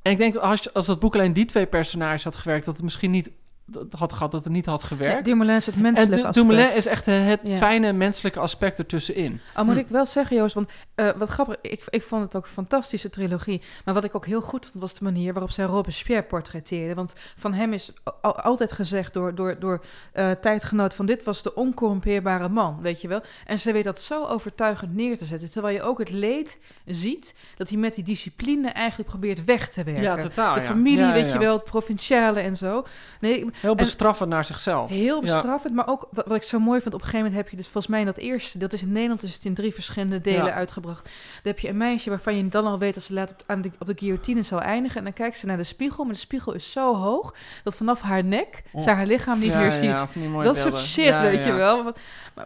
En 0.01 0.11
ik 0.11 0.17
denk 0.17 0.33
dat 0.33 0.43
als, 0.43 0.73
als 0.73 0.85
dat 0.85 0.99
boek 0.99 1.15
alleen 1.15 1.33
die 1.33 1.45
twee 1.45 1.67
personages 1.67 2.23
had 2.23 2.35
gewerkt, 2.35 2.65
dat 2.65 2.73
het 2.73 2.83
misschien 2.83 3.11
niet 3.11 3.31
dat 3.65 3.85
had 3.97 4.13
gehad, 4.13 4.31
dat 4.31 4.43
het 4.43 4.53
niet 4.53 4.65
had 4.65 4.81
Ja, 4.81 4.87
gewerkt. 4.87 5.25
Dumoulin 5.25 5.55
is 5.55 5.65
het 5.65 5.75
en 5.75 5.81
menselijke 5.81 6.15
Du- 6.21 6.27
aspect. 6.27 6.47
Dumoulin 6.47 6.75
is 6.75 6.85
echt 6.85 7.05
het 7.05 7.39
Ja. 7.43 7.55
fijne 7.55 7.93
menselijke 7.93 8.39
aspect 8.39 8.79
ertussenin. 8.79 9.39
Al 9.53 9.65
moet 9.65 9.73
Hm. 9.73 9.79
ik 9.79 9.87
wel 9.87 10.05
zeggen, 10.05 10.35
Joost, 10.35 10.53
want 10.53 10.71
eh, 10.95 11.09
wat 11.17 11.29
grappig, 11.29 11.55
ik, 11.61 11.83
ik 11.89 12.03
vond 12.03 12.21
het 12.23 12.35
ook 12.35 12.43
een 12.43 12.49
fantastische 12.51 13.09
trilogie. 13.09 13.61
Maar 13.85 13.93
wat 13.93 14.03
ik 14.03 14.15
ook 14.15 14.25
heel 14.25 14.41
goed 14.41 14.65
vond, 14.65 14.81
was 14.81 14.93
de 14.93 15.03
manier 15.03 15.33
waarop 15.33 15.51
zij 15.51 15.65
Robespierre 15.65 16.23
portretteerde. 16.23 16.93
Want 16.93 17.13
van 17.37 17.53
hem 17.53 17.73
is 17.73 17.91
al- 18.21 18.35
altijd 18.41 18.71
gezegd 18.71 19.13
door, 19.13 19.35
door, 19.35 19.59
door 19.59 19.83
eh 20.11 20.31
tijdgenoten 20.31 20.97
van 20.97 21.05
dit 21.05 21.23
was 21.23 21.41
de 21.41 21.53
oncorrumpeerbare 21.55 22.49
man, 22.49 22.79
weet 22.81 23.01
je 23.01 23.07
wel. 23.07 23.21
En 23.45 23.59
ze 23.59 23.71
weet 23.71 23.83
dat 23.83 24.01
zo 24.01 24.25
overtuigend 24.25 24.95
neer 24.95 25.17
te 25.17 25.25
zetten. 25.25 25.51
Terwijl 25.51 25.75
je 25.75 25.81
ook 25.81 25.99
het 25.99 26.09
leed 26.11 26.59
ziet 26.85 27.35
dat 27.57 27.69
hij 27.69 27.77
met 27.77 27.95
die 27.95 28.03
discipline 28.03 28.69
eigenlijk 28.69 29.09
probeert 29.09 29.45
weg 29.45 29.69
te 29.69 29.83
werken. 29.83 30.21
totaal. 30.21 30.55
de 30.55 30.61
familie, 30.61 31.11
weet 31.11 31.31
je 31.31 31.37
wel, 31.37 31.53
het 31.53 31.63
provinciale 31.63 32.39
en 32.39 32.55
zo. 32.57 32.85
Nee, 33.19 33.45
Heel 33.61 33.75
bestraffend 33.75 34.29
naar 34.29 34.45
zichzelf. 34.45 34.89
Heel 34.89 35.15
Ja. 35.15 35.21
bestraffend, 35.33 35.73
maar 35.73 35.87
ook 35.87 36.07
wat, 36.11 36.25
wat 36.27 36.37
ik 36.37 36.43
zo 36.43 36.59
mooi 36.59 36.81
vind, 36.81 36.93
op 36.93 36.99
een 37.01 37.05
gegeven 37.05 37.25
moment 37.25 37.43
heb 37.43 37.49
je 37.51 37.55
dus 37.57 37.65
volgens 37.65 37.87
mij 37.87 37.99
in 37.99 38.05
dat 38.05 38.17
eerste, 38.17 38.57
dat 38.57 38.73
is 38.73 38.81
in 38.81 38.91
Nederland 38.91 39.23
is 39.23 39.33
het 39.33 39.45
in 39.45 39.53
drie 39.53 39.73
verschillende 39.73 40.21
delen 40.21 40.45
Ja. 40.45 40.51
uitgebracht. 40.53 41.03
Dan 41.03 41.13
heb 41.43 41.59
je 41.59 41.69
een 41.69 41.77
meisje 41.77 42.09
waarvan 42.09 42.35
je 42.37 42.47
dan 42.47 42.65
al 42.65 42.79
weet 42.79 42.93
dat 42.93 43.03
ze 43.03 43.13
laat 43.13 43.31
op, 43.31 43.43
aan 43.47 43.61
de, 43.61 43.71
op 43.79 43.87
de 43.87 43.93
guillotine 43.97 44.41
zal 44.41 44.61
eindigen. 44.61 44.97
En 44.97 45.03
dan 45.03 45.13
kijkt 45.13 45.37
ze 45.37 45.45
naar 45.45 45.57
de 45.57 45.63
spiegel, 45.63 46.03
maar 46.03 46.13
de 46.13 46.19
spiegel 46.19 46.53
is 46.53 46.71
zo 46.71 46.95
hoog 46.95 47.35
dat 47.63 47.75
vanaf 47.75 48.01
haar 48.01 48.23
nek 48.23 48.63
ze 48.77 48.89
haar 48.89 49.05
lichaam 49.05 49.39
niet 49.39 49.51
Ja, 49.51 49.59
meer 49.59 49.71
ziet. 49.71 50.43
dat 50.43 50.57
soort 50.57 50.77
shit, 50.77 51.19
weet 51.19 51.43
je 51.43 51.53
wel. 51.53 51.83
Maar, 51.83 51.93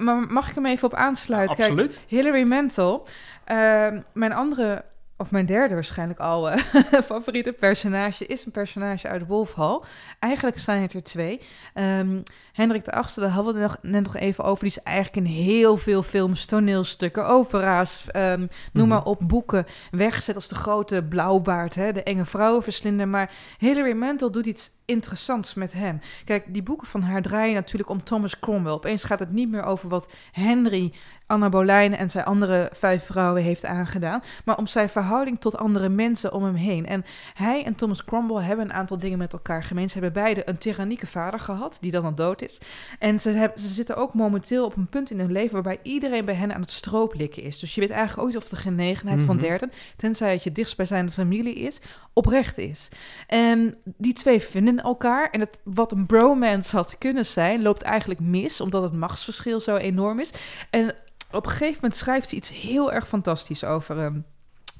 maar 0.03 0.15
mag 0.17 0.49
ik 0.49 0.55
hem 0.55 0.65
even 0.65 0.85
op 0.87 0.93
aansluiten? 0.93 1.55
Kijk, 1.57 1.69
Absoluut. 1.69 1.99
Hilary 2.07 2.47
Mantel, 2.47 3.07
ehm, 3.45 4.01
mijn 4.13 4.33
andere, 4.33 4.83
of 5.19 5.31
mijn 5.31 5.45
derde 5.45 5.73
waarschijnlijk 5.73 6.19
al, 6.19 6.49
eh, 6.49 6.63
favoriete 7.11 7.51
personage 7.53 8.25
is 8.25 8.45
een 8.45 8.51
personage 8.51 9.07
uit 9.07 9.27
Wolf 9.27 9.53
Hall. 9.53 9.81
Eigenlijk 10.19 10.59
zijn 10.59 10.81
het 10.81 10.93
er 10.93 11.03
twee. 11.03 11.41
Ehm, 11.73 12.21
Hendrik 12.53 12.85
de 12.85 12.91
Achtste, 12.91 13.19
daar 13.19 13.29
hadden 13.29 13.53
we 13.53 13.59
het 13.59 13.69
nog, 13.69 13.91
net 13.91 14.03
nog 14.03 14.15
even 14.15 14.43
over. 14.43 14.63
Die 14.63 14.77
is 14.77 14.83
eigenlijk 14.83 15.27
in 15.27 15.33
heel 15.33 15.77
veel 15.77 16.03
films, 16.03 16.45
toneelstukken, 16.45 17.27
opera's, 17.27 18.05
ehm, 18.07 18.39
noem 18.39 18.49
Mhm. 18.73 18.87
maar 18.87 19.03
op, 19.03 19.19
boeken 19.27 19.65
weggezet 19.91 20.35
als 20.35 20.47
de 20.47 20.55
grote 20.55 21.03
blauwbaard, 21.09 21.75
hè, 21.75 21.91
de 21.91 22.03
enge 22.03 22.25
vrouwenverslinder. 22.25 23.07
Maar 23.07 23.31
Hilary 23.57 23.93
Mantel 23.93 24.31
doet 24.31 24.45
iets 24.45 24.71
interessants 24.85 25.53
met 25.53 25.73
hem. 25.73 25.99
Kijk, 26.25 26.53
die 26.53 26.63
boeken 26.63 26.87
van 26.87 27.01
haar 27.01 27.21
draaien 27.21 27.53
natuurlijk 27.53 27.89
om 27.89 28.03
Thomas 28.03 28.39
Cromwell. 28.39 28.71
Opeens 28.73 29.03
gaat 29.03 29.19
het 29.19 29.31
niet 29.31 29.49
meer 29.49 29.63
over 29.63 29.89
wat 29.89 30.13
Henry, 30.31 30.93
Anna 31.29 31.49
Boleyn 31.49 31.95
en 31.95 32.09
zijn 32.09 32.25
andere 32.25 32.69
vijf 32.73 33.05
vrouwen 33.05 33.43
heeft 33.43 33.65
aangedaan, 33.65 34.21
maar 34.45 34.57
om 34.57 34.67
zijn 34.67 34.89
verhouding 34.89 35.39
tot 35.39 35.57
andere 35.57 35.89
mensen 35.89 36.33
om 36.33 36.43
hem 36.43 36.55
heen. 36.55 36.85
En 36.85 37.05
hij 37.33 37.65
en 37.65 37.75
Thomas 37.75 38.03
Cromwell 38.05 38.43
hebben 38.43 38.65
een 38.65 38.73
aantal 38.73 38.99
dingen 38.99 39.17
met 39.17 39.33
elkaar 39.33 39.63
gemeen. 39.63 39.87
Ze 39.89 39.93
hebben 39.93 40.23
beide 40.23 40.49
een 40.49 40.57
tyrannieke 40.57 41.07
vader 41.07 41.39
gehad, 41.39 41.77
die 41.79 41.91
dan 41.91 42.05
al 42.05 42.15
dood 42.15 42.41
is. 42.41 42.57
En 42.99 43.19
ze, 43.19 43.29
hebben, 43.29 43.59
ze 43.59 43.67
zitten 43.67 43.95
ook 43.97 44.13
momenteel 44.13 44.65
op 44.65 44.75
een 44.75 44.87
punt 44.87 45.11
in 45.11 45.19
hun 45.19 45.31
leven 45.31 45.53
waarbij 45.53 45.79
iedereen 45.83 46.25
bij 46.25 46.35
hen 46.35 46.53
aan 46.53 46.61
het 46.61 46.71
strooplikken 46.71 47.43
is. 47.43 47.59
Dus 47.59 47.75
je 47.75 47.81
weet 47.81 47.89
eigenlijk 47.89 48.27
ooit 48.27 48.35
of 48.35 48.49
de 48.49 48.55
genegenheid 48.55 49.21
van 49.23 49.35
Mhm. 49.35 49.45
derden, 49.45 49.71
tenzij 49.97 50.31
het 50.31 50.43
je 50.43 50.51
dichtstbijzijnde 50.51 51.11
familie 51.11 51.55
is, 51.55 51.79
oprecht 52.13 52.57
is. 52.57 52.87
En 53.27 53.75
die 53.83 54.13
twee 54.13 54.41
vinden 54.41 54.81
elkaar. 54.81 55.29
En 55.29 55.39
het, 55.39 55.59
wat 55.63 55.91
een 55.91 56.05
bromance 56.05 56.75
had 56.75 56.97
kunnen 56.97 57.25
zijn, 57.25 57.61
loopt 57.61 57.81
eigenlijk 57.81 58.19
mis, 58.19 58.61
omdat 58.61 58.83
het 58.83 58.93
machtsverschil 58.93 59.59
zo 59.59 59.75
enorm 59.75 60.19
is. 60.19 60.31
En 60.69 60.95
op 61.31 61.45
een 61.45 61.51
gegeven 61.51 61.79
moment 61.81 61.95
schrijft 61.99 62.29
ze 62.29 62.35
iets 62.35 62.49
heel 62.49 62.91
erg 62.91 63.07
fantastisch 63.07 63.63
over 63.63 63.97
hem. 63.97 64.25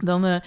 Dan, 0.04 0.26
eh, 0.26 0.40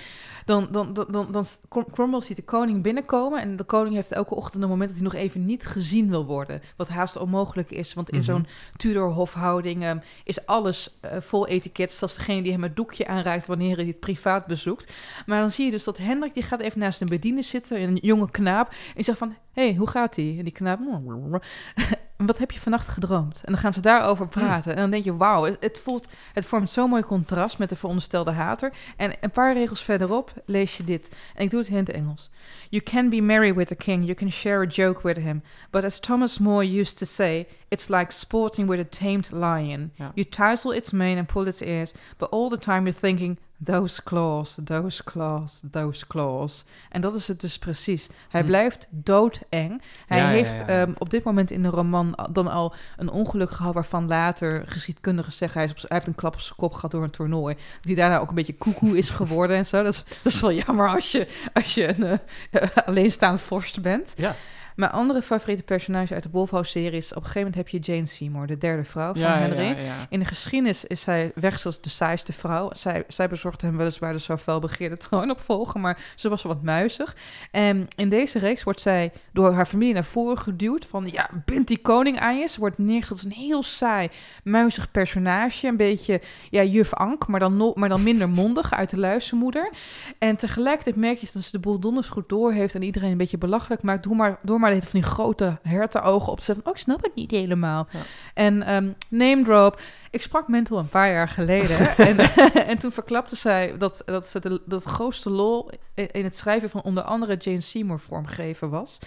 dan, 0.44 0.68
dan, 0.70 0.92
dan, 0.92 1.06
dan, 1.10 1.32
dan 1.32 1.44
Crom- 1.68 1.90
Cromwell 1.92 2.20
ziet 2.20 2.36
de 2.36 2.42
koning 2.42 2.82
binnenkomen. 2.82 3.40
En 3.40 3.56
de 3.56 3.64
koning 3.64 3.94
heeft 3.94 4.12
elke 4.12 4.34
ochtend 4.34 4.62
een 4.62 4.68
moment 4.68 4.88
dat 4.88 4.98
hij 4.98 5.08
nog 5.08 5.14
even 5.16 5.44
niet 5.44 5.66
gezien 5.66 6.08
wil 6.10 6.26
worden. 6.26 6.62
Wat 6.76 6.88
haast 6.88 7.16
onmogelijk 7.16 7.70
is. 7.70 7.94
Want 7.94 8.10
in 8.10 8.16
Mhm. 8.16 8.24
zo'n 8.26 8.46
Tudor-hofhouding 8.76 9.82
ehm, 9.82 9.98
is 10.24 10.46
alles 10.46 10.98
eh, 11.00 11.20
vol 11.20 11.46
etiket. 11.46 11.92
Zelfs 11.92 12.14
degene 12.14 12.42
die 12.42 12.52
hem 12.52 12.62
het 12.62 12.76
doekje 12.76 13.06
aanreikt 13.06 13.46
wanneer 13.46 13.76
hij 13.76 13.86
het 13.86 14.00
privaat 14.00 14.46
bezoekt. 14.46 14.92
Maar 15.26 15.40
dan 15.40 15.50
zie 15.50 15.64
je 15.64 15.70
dus 15.70 15.84
dat 15.84 15.98
Hendrik, 15.98 16.34
die 16.34 16.42
gaat 16.42 16.60
even 16.60 16.78
naast 16.78 17.00
een 17.00 17.08
bediende 17.08 17.42
zitten. 17.42 17.82
Een 17.82 17.96
jonge 18.02 18.30
knaap. 18.30 18.74
En 18.96 19.04
zegt 19.04 19.18
van, 19.18 19.34
hé, 19.52 19.62
hey, 19.68 19.74
hoe 19.74 19.88
gaat 19.88 20.16
hij? 20.16 20.34
En 20.38 20.44
die 20.44 20.52
knaap, 20.52 20.78
wat 22.26 22.38
heb 22.38 22.50
je 22.50 22.60
vannacht 22.60 22.88
gedroomd? 22.88 23.40
En 23.44 23.52
dan 23.52 23.60
gaan 23.60 23.72
ze 23.72 23.80
daarover 23.80 24.28
praten. 24.28 24.72
En 24.72 24.78
dan 24.78 24.90
denk 24.90 25.04
je, 25.04 25.16
wauw, 25.16 25.44
het, 25.44 25.56
het, 25.60 25.80
voelt, 25.84 26.06
het 26.32 26.44
vormt 26.44 26.70
zo'n 26.70 26.90
mooi 26.90 27.02
contrast 27.02 27.58
met 27.58 27.68
de 27.68 27.76
veronderstelde 27.76 28.30
hater. 28.30 28.72
En 28.96 29.12
een 29.20 29.30
paar 29.30 29.52
regels 29.52 29.82
verderop 29.82 30.32
lees 30.46 30.76
je 30.76 30.84
dit. 30.84 31.10
En 31.34 31.44
ik 31.44 31.50
doe 31.50 31.60
het 31.60 31.68
in 31.68 31.76
het 31.76 31.90
Engels. 31.90 32.30
You 32.68 32.82
can 32.82 33.08
be 33.08 33.20
merry 33.20 33.54
with 33.54 33.72
a 33.72 33.74
king, 33.74 34.04
you 34.04 34.14
can 34.14 34.30
share 34.30 34.62
a 34.62 34.68
joke 34.68 35.02
with 35.02 35.16
him. 35.16 35.42
But 35.70 35.84
as 35.84 36.00
Thomas 36.00 36.38
More 36.38 36.80
used 36.80 36.98
to 36.98 37.06
say, 37.06 37.46
it's 37.68 37.88
like 37.88 38.12
sporting 38.12 38.68
with 38.68 38.80
a 38.80 38.98
tamed 38.98 39.30
lion. 39.30 39.92
You 40.14 40.28
tousle 40.28 40.76
its 40.76 40.90
mane 40.90 41.18
and 41.18 41.28
pull 41.28 41.48
its 41.48 41.62
ears, 41.62 41.92
but 42.18 42.30
all 42.30 42.48
the 42.48 42.56
time 42.56 42.86
you're 42.86 43.00
thinking, 43.00 43.38
those 43.64 44.02
claws, 44.02 44.58
those 44.64 45.04
claws, 45.04 45.60
those 45.70 46.06
claws. 46.06 46.64
En 46.90 47.00
dat 47.00 47.14
is 47.14 47.28
het 47.28 47.40
dus 47.40 47.58
precies. 47.58 48.08
Hij 48.28 48.40
Hm. 48.40 48.46
blijft 48.46 48.86
doodeng. 48.90 49.82
Hij 50.06 50.18
Ja, 50.18 50.26
heeft 50.28 50.58
ja, 50.60 50.66
ja. 50.66 50.80
ehm, 50.82 50.92
op 50.98 51.10
dit 51.10 51.24
moment 51.24 51.50
in 51.50 51.62
de 51.62 51.68
roman 51.68 52.18
dan 52.32 52.48
al 52.48 52.74
een 52.96 53.10
ongeluk 53.10 53.50
gehad... 53.50 53.74
waarvan 53.74 54.06
later 54.06 54.62
geschiedkundigen 54.66 55.32
zeggen... 55.32 55.60
hij, 55.60 55.68
is 55.68 55.82
op 55.82 55.88
hij 55.88 55.98
heeft 55.98 56.06
een 56.06 56.14
klap 56.14 56.34
op 56.34 56.40
zijn 56.40 56.56
kop 56.56 56.74
gehad 56.74 56.90
door 56.90 57.02
een 57.02 57.10
toernooi. 57.10 57.56
Hij 57.80 57.94
daarna 57.94 58.18
ook 58.18 58.28
een 58.28 58.34
beetje 58.34 58.56
koekoe 58.56 58.98
is 58.98 59.10
geworden 59.20 59.56
en 59.56 59.66
zo. 59.66 59.82
Dat 59.82 59.92
is, 59.92 60.04
dat 60.22 60.32
is 60.32 60.40
wel 60.40 60.52
jammer 60.52 60.88
als 60.88 61.12
je, 61.12 61.28
als 61.52 61.74
je 61.74 61.88
een 61.88 62.20
eh, 62.50 62.68
alleenstaand 62.86 63.40
vorst 63.40 63.82
bent. 63.82 64.14
Ja. 64.16 64.34
Mijn 64.76 64.90
andere 64.90 65.22
favoriete 65.22 65.62
personage 65.62 66.14
uit 66.14 66.22
de 66.22 66.28
Wolfhouse-serie 66.32 66.98
is... 66.98 67.10
op 67.10 67.16
een 67.16 67.22
gegeven 67.22 67.40
moment 67.40 67.56
heb 67.56 67.68
je 67.68 67.92
Jane 67.92 68.06
Seymour, 68.06 68.46
de 68.46 68.58
derde 68.58 68.84
vrouw 68.84 69.12
van 69.12 69.20
ja, 69.20 69.38
Henry. 69.38 69.64
ja, 69.64 69.76
ja. 69.76 70.06
In 70.08 70.18
de 70.18 70.24
geschiedenis 70.24 70.84
is 70.84 71.00
zij 71.00 71.32
weg 71.34 71.66
als 71.66 71.80
de 71.80 71.88
saaiste 71.88 72.32
vrouw. 72.32 72.68
Zij, 72.72 73.04
zij 73.08 73.28
bezorgde 73.28 73.66
hem 73.66 73.76
weliswaar 73.76 74.12
de 74.12 74.20
zo 74.20 74.36
felbegeerde 74.36 74.96
troonopvolger, 74.96 75.80
maar 75.80 75.98
ze 76.16 76.28
was 76.28 76.42
wel 76.42 76.54
wat 76.54 76.62
muizig. 76.62 77.16
En 77.50 77.88
in 77.96 78.08
deze 78.08 78.38
reeks 78.38 78.62
wordt 78.62 78.80
zij 78.80 79.12
door 79.32 79.52
haar 79.52 79.66
familie 79.66 79.94
naar 79.94 80.04
voren 80.04 80.38
geduwd 80.38 80.84
van, 80.84 81.08
ja, 81.10 81.30
bind 81.44 81.68
die 81.68 81.78
koning 81.78 82.18
aan 82.18 82.38
je. 82.38 82.48
Ze 82.48 82.60
wordt 82.60 82.78
neergezet 82.78 83.10
als 83.10 83.24
een 83.24 83.30
heel 83.32 83.62
saai, 83.62 84.08
muizig 84.44 84.90
personage. 84.90 85.66
Een 85.66 85.76
beetje, 85.76 86.20
ja, 86.50 86.62
juf 86.62 86.94
Ank, 86.94 87.26
maar 87.26 87.40
dan, 87.40 87.56
no- 87.56 87.72
maar 87.74 87.88
dan 87.88 88.02
minder 88.02 88.28
mondig 88.28 88.72
uit 88.72 88.90
de 88.90 88.98
luistermoeder. 88.98 89.70
En 90.18 90.36
tegelijkertijd 90.36 90.96
merk 90.96 91.18
je 91.18 91.28
dat 91.32 91.42
ze 91.42 91.50
de 91.50 91.58
boel 91.58 91.78
donders 91.78 92.08
goed 92.08 92.28
door 92.28 92.52
heeft 92.52 92.74
en 92.74 92.82
iedereen 92.82 93.10
een 93.10 93.16
beetje 93.16 93.38
belachelijk 93.38 93.82
maakt. 93.82 94.02
Door 94.02 94.16
maar, 94.16 94.38
door 94.42 94.60
maar 94.62 94.82
van 94.82 95.00
die 95.00 95.02
grote 95.02 95.58
hertenogen 95.62 96.32
op 96.32 96.38
te 96.38 96.44
zetten. 96.44 96.66
Oh, 96.66 96.72
ik 96.72 96.78
snap 96.78 97.02
het 97.02 97.14
niet 97.14 97.30
helemaal. 97.30 97.86
Ja. 97.90 97.98
En 98.34 98.62
ehm, 98.62 98.90
name 99.08 99.42
drop. 99.42 99.80
Ik 100.10 100.22
sprak 100.22 100.48
Mental 100.48 100.78
een 100.78 100.88
paar 100.88 101.12
jaar 101.12 101.28
geleden. 101.28 101.96
en, 102.08 102.18
en 102.70 102.78
toen 102.78 102.92
verklapte 102.92 103.36
zij 103.36 103.74
dat, 103.78 104.02
dat 104.04 104.28
ze 104.28 104.40
de, 104.40 104.62
dat 104.66 104.84
grootste 104.84 105.30
lol 105.30 105.70
in, 105.94 106.10
in 106.10 106.24
het 106.24 106.36
schrijven 106.36 106.70
van 106.70 106.82
onder 106.82 107.02
andere 107.02 107.36
Jane 107.36 107.60
Seymour 107.60 108.00
vormgeven 108.00 108.70
was. 108.70 108.98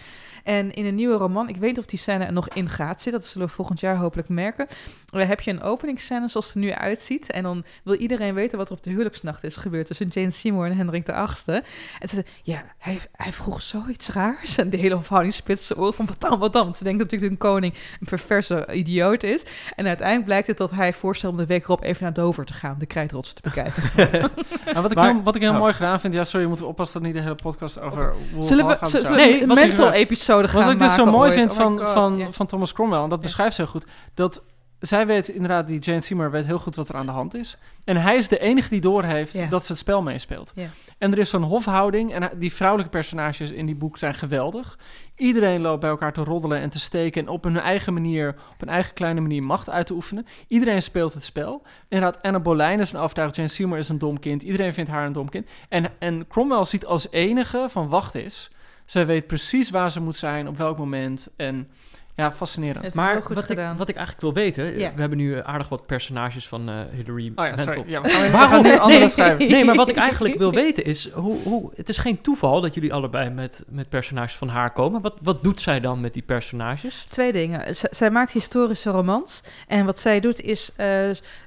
En 0.45 0.73
in 0.73 0.85
een 0.85 0.95
nieuwe 0.95 1.17
roman, 1.17 1.49
ik 1.49 1.57
weet 1.57 1.69
niet 1.69 1.79
of 1.79 1.85
die 1.85 1.99
scène 1.99 2.25
er 2.25 2.33
nog 2.33 2.49
in 2.49 2.69
gaat 2.69 3.01
zitten, 3.01 3.21
dat 3.21 3.29
zullen 3.29 3.47
we 3.47 3.53
volgend 3.53 3.79
jaar 3.79 3.97
hopelijk 3.97 4.29
merken. 4.29 4.67
Dan 5.05 5.21
heb 5.21 5.41
je 5.41 5.51
een 5.51 5.61
openingsscène 5.61 6.27
zoals 6.27 6.45
het 6.45 6.55
er 6.55 6.61
nu 6.61 6.71
uitziet. 6.71 7.31
En 7.31 7.43
dan 7.43 7.63
wil 7.83 7.95
iedereen 7.95 8.33
weten 8.33 8.57
wat 8.57 8.69
er 8.69 8.75
op 8.75 8.83
de 8.83 8.89
huwelijksnacht 8.89 9.43
is 9.43 9.55
gebeurd 9.55 9.85
tussen 9.85 10.07
Jane 10.07 10.29
Seymour 10.29 10.69
en 10.69 10.77
Hendrik 10.77 11.05
VIII. 11.05 11.57
En 11.99 12.07
ze 12.07 12.15
zei, 12.15 12.25
ja, 12.43 12.63
hij, 12.77 12.99
hij 13.11 13.33
vroeg 13.33 13.61
zoiets 13.61 14.09
raars. 14.09 14.57
En 14.57 14.69
de 14.69 14.77
hele 14.77 14.97
verhouding 14.97 15.33
spitste 15.45 15.77
oor 15.77 15.93
van 15.93 16.05
wat 16.05 16.29
dan, 16.29 16.39
wat 16.39 16.53
dan. 16.53 16.75
Ze 16.75 16.83
denkt 16.83 16.99
natuurlijk 16.99 17.31
dat 17.31 17.31
een 17.41 17.51
koning 17.51 17.73
een 17.99 18.07
perverse 18.07 18.67
idioot 18.73 19.23
is. 19.23 19.43
En 19.75 19.87
uiteindelijk 19.87 20.25
blijkt 20.25 20.47
het 20.47 20.57
dat 20.57 20.71
hij 20.71 20.93
voorstelde 20.93 21.35
om 21.35 21.41
de 21.41 21.47
week 21.47 21.63
erop 21.63 21.83
even 21.83 22.03
naar 22.03 22.13
Dover 22.13 22.45
te 22.45 22.53
gaan, 22.53 22.75
de 22.79 22.85
krijtrots 22.85 23.33
te 23.33 23.41
bekijken. 23.41 23.83
Nou, 24.65 24.81
wat, 24.81 24.91
ik 24.91 24.97
Maar- 24.97 25.13
heel, 25.13 25.23
wat 25.23 25.35
ik 25.35 25.41
heel 25.41 25.51
oh. 25.51 25.57
mooi 25.59 25.73
gedaan 25.73 25.99
vind, 25.99 26.13
ja, 26.13 26.23
sorry, 26.23 26.45
moeten 26.45 26.65
we 26.65 26.71
oppassen 26.71 26.99
dat 27.01 27.07
niet 27.07 27.17
de 27.17 27.23
hele 27.23 27.35
podcast 27.43 27.79
over 27.79 28.13
Zullen 28.39 28.67
we, 28.67 28.77
zullen 28.81 29.05
zijn. 29.05 29.17
we 29.17 29.21
Nee, 29.21 29.41
een 29.41 29.47
mental 29.47 29.91
episode 29.91 30.47
gaan 30.47 30.63
Wat 30.63 30.71
ik 30.71 30.79
dus 30.79 30.93
zo 30.93 30.97
maken 30.97 31.11
mooi 31.11 31.29
ooit? 31.29 31.39
vind 31.39 31.51
Oh 31.51 31.57
van, 31.57 31.79
God, 31.79 31.89
van, 31.89 32.27
van 32.33 32.45
Thomas 32.45 32.73
Cromwell, 32.73 32.99
en 32.99 33.09
dat 33.09 33.19
beschrijft 33.19 33.55
ze 33.55 33.61
heel 33.61 33.71
goed, 33.71 33.85
dat 34.13 34.41
zij 34.87 35.07
weet 35.07 35.27
inderdaad, 35.27 35.67
die 35.67 35.79
Jane 35.79 36.01
Seymour 36.01 36.31
weet 36.31 36.45
heel 36.45 36.59
goed 36.59 36.75
wat 36.75 36.89
er 36.89 36.95
aan 36.95 37.05
de 37.05 37.11
hand 37.11 37.35
is. 37.35 37.57
En 37.83 37.97
hij 37.97 38.15
is 38.15 38.27
de 38.27 38.39
enige 38.39 38.69
die 38.69 38.81
doorheeft 38.81 39.49
dat 39.49 39.65
ze 39.65 39.71
het 39.71 39.81
spel 39.81 40.01
meespeelt. 40.01 40.51
Ja. 40.55 40.69
En 40.97 41.11
er 41.11 41.19
is 41.19 41.29
zo'n 41.29 41.43
hofhouding, 41.43 42.13
en 42.13 42.29
die 42.39 42.53
vrouwelijke 42.53 42.91
personages 42.91 43.51
in 43.51 43.65
die 43.65 43.75
boek 43.75 43.97
zijn 43.97 44.13
geweldig. 44.13 44.79
Iedereen 45.15 45.61
loopt 45.61 45.79
bij 45.79 45.89
elkaar 45.89 46.13
te 46.13 46.23
roddelen 46.23 46.59
en 46.59 46.69
te 46.69 46.79
steken 46.79 47.21
en 47.21 47.29
op 47.29 47.43
hun 47.43 47.59
eigen 47.59 47.93
manier, 47.93 48.35
op 48.53 48.61
een 48.61 48.69
eigen 48.69 48.93
kleine 48.93 49.21
manier 49.21 49.43
macht 49.43 49.69
uit 49.69 49.85
te 49.85 49.93
oefenen. 49.93 50.25
Iedereen 50.47 50.81
speelt 50.81 51.13
het 51.13 51.23
spel. 51.23 51.61
Inderdaad, 51.89 52.21
Anna 52.21 52.39
Boleyn 52.39 52.79
is 52.79 52.91
een 52.91 52.99
overtuigd, 52.99 53.35
Jane 53.35 53.47
Seymour 53.47 53.79
is 53.79 53.89
een 53.89 53.97
dom 53.97 54.19
kind. 54.19 54.43
Iedereen 54.43 54.73
vindt 54.73 54.89
haar 54.89 55.05
een 55.05 55.13
dom 55.13 55.29
kind. 55.29 55.49
En, 55.69 55.85
en 55.99 56.27
Cromwell 56.27 56.65
ziet 56.65 56.85
als 56.85 57.07
enige 57.11 57.65
van 57.69 57.87
wacht 57.87 58.15
eens. 58.15 58.51
Zij 58.85 59.05
weet 59.05 59.27
precies 59.27 59.69
waar 59.69 59.91
ze 59.91 60.01
moet 60.01 60.17
zijn, 60.17 60.47
op 60.47 60.57
welk 60.57 60.77
moment. 60.77 61.29
En 61.35 61.69
ja, 62.15 62.31
fascinerend. 62.31 62.77
Het 62.77 62.85
is 62.87 62.93
Maar 62.93 63.13
wat 63.33 63.49
ik, 63.49 63.59
wat 63.77 63.89
ik 63.89 63.95
eigenlijk 63.95 64.21
wil 64.21 64.33
weten, 64.33 64.63
eh, 64.65 64.79
Ja. 64.79 64.91
we 64.95 64.99
hebben 64.99 65.17
nu 65.17 65.41
aardig 65.43 65.69
wat 65.69 65.85
personages 65.85 66.47
van 66.47 66.69
eh, 66.69 66.75
Hillary 66.91 67.31
Oh 67.35 67.45
ja, 67.45 67.55
sorry. 67.57 67.83
Ja, 67.85 68.01
we 68.01 68.29
Waarom? 68.31 68.63
nu 68.63 68.77
andere 68.77 68.99
Nee. 68.99 69.07
schrijven. 69.09 69.47
Nee, 69.47 69.65
maar 69.65 69.75
wat 69.75 69.89
ik 69.89 69.95
eigenlijk 69.95 70.37
wil 70.37 70.51
weten 70.63 70.83
is, 70.85 71.11
hoe, 71.11 71.37
hoe, 71.43 71.71
het 71.75 71.89
is 71.89 71.97
geen 71.97 72.21
toeval 72.21 72.61
dat 72.61 72.73
jullie 72.75 72.93
allebei 72.93 73.29
met, 73.29 73.63
met 73.69 73.89
personages 73.89 74.35
van 74.35 74.47
haar 74.47 74.71
komen. 74.73 75.01
Wat, 75.01 75.13
wat 75.21 75.43
doet 75.43 75.61
zij 75.61 75.79
dan 75.79 76.01
met 76.01 76.13
die 76.13 76.23
personages? 76.23 77.05
Twee 77.07 77.31
dingen. 77.31 77.75
Z- 77.75 77.83
zij 77.89 78.09
maakt 78.09 78.31
historische 78.31 78.89
romans. 78.89 79.43
En 79.67 79.85
wat 79.85 79.99
zij 79.99 80.19
doet 80.19 80.41
is... 80.41 80.71
eh, 80.75 80.87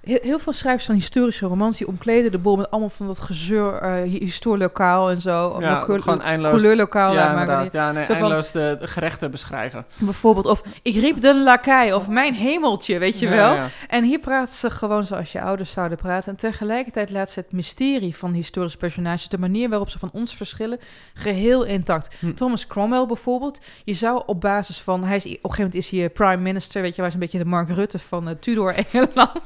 heel, 0.03 0.19
heel 0.23 0.39
veel 0.39 0.53
schrijvers 0.53 0.85
van 0.87 0.95
historische 0.95 1.47
romans... 1.47 1.79
die 1.79 1.87
omkleden 1.87 2.31
de 2.31 2.39
boel 2.39 2.57
met 2.57 2.71
allemaal 2.71 2.89
van 2.91 3.07
dat 3.07 3.19
gezeur... 3.19 3.75
eh 3.75 4.03
historielokaal 4.21 5.11
en 5.11 5.21
zo. 5.21 5.47
Of 5.49 5.61
Ja, 5.61 5.81
gewoon 5.81 6.23
eindeloos. 6.23 6.53
couleurlokaal. 6.53 7.13
Ja, 7.15 7.31
inderdaad. 7.31 7.73
Ja, 7.73 7.93
nee, 7.93 8.05
eindeloos 8.05 8.53
de, 8.53 8.77
de 8.81 8.87
gerechten 8.87 9.31
beschrijven. 9.31 9.85
Bijvoorbeeld. 9.97 10.47
Of 10.47 10.58
ik 10.83 10.95
riep 10.95 11.21
de 11.21 11.35
lakai. 11.35 11.93
Of 11.93 12.09
mijn 12.09 12.35
hemeltje, 12.35 12.99
weet 12.99 13.19
je 13.19 13.29
wel. 13.29 13.55
ja. 13.55 13.69
En 13.89 14.05
hier 14.05 14.19
praat 14.19 14.51
ze 14.51 14.71
gewoon 14.71 15.05
zoals 15.05 15.33
je 15.33 15.41
ouders 15.41 15.73
zouden 15.73 15.99
praten. 15.99 16.33
En 16.33 16.39
tegelijkertijd 16.39 17.11
laat 17.11 17.31
ze 17.31 17.41
het 17.41 17.53
mysterie 17.53 18.17
van 18.17 18.33
historische 18.33 18.79
personages... 18.79 19.29
de 19.29 19.39
manier 19.39 19.69
waarop 19.69 19.91
ze 19.91 19.99
van 19.99 20.11
ons 20.13 20.37
verschillen... 20.37 20.79
geheel 21.15 21.65
intact. 21.65 22.15
Hm. 22.19 22.35
Thomas 22.35 22.67
Cromwell 22.67 23.07
bijvoorbeeld. 23.07 23.61
Je 23.85 23.93
zou 23.93 24.23
op 24.27 24.41
basis 24.41 24.81
van... 24.81 25.05
Hij 25.05 25.17
is, 25.17 25.25
op 25.25 25.31
een 25.31 25.35
gegeven 25.35 25.57
moment 25.57 25.75
is 25.75 25.91
hij 25.91 26.05
eh, 26.05 26.13
prime 26.13 26.43
minister... 26.43 26.83
weet 26.83 26.95
je, 26.95 27.01
hij 27.01 27.09
is 27.09 27.15
een 27.15 27.21
beetje 27.21 27.39
de 27.39 27.45
Mark 27.45 27.69
Rutte 27.69 27.99
van 27.99 28.29
eh, 28.29 28.35
Tudor 28.35 28.75
Engeland. 28.93 29.43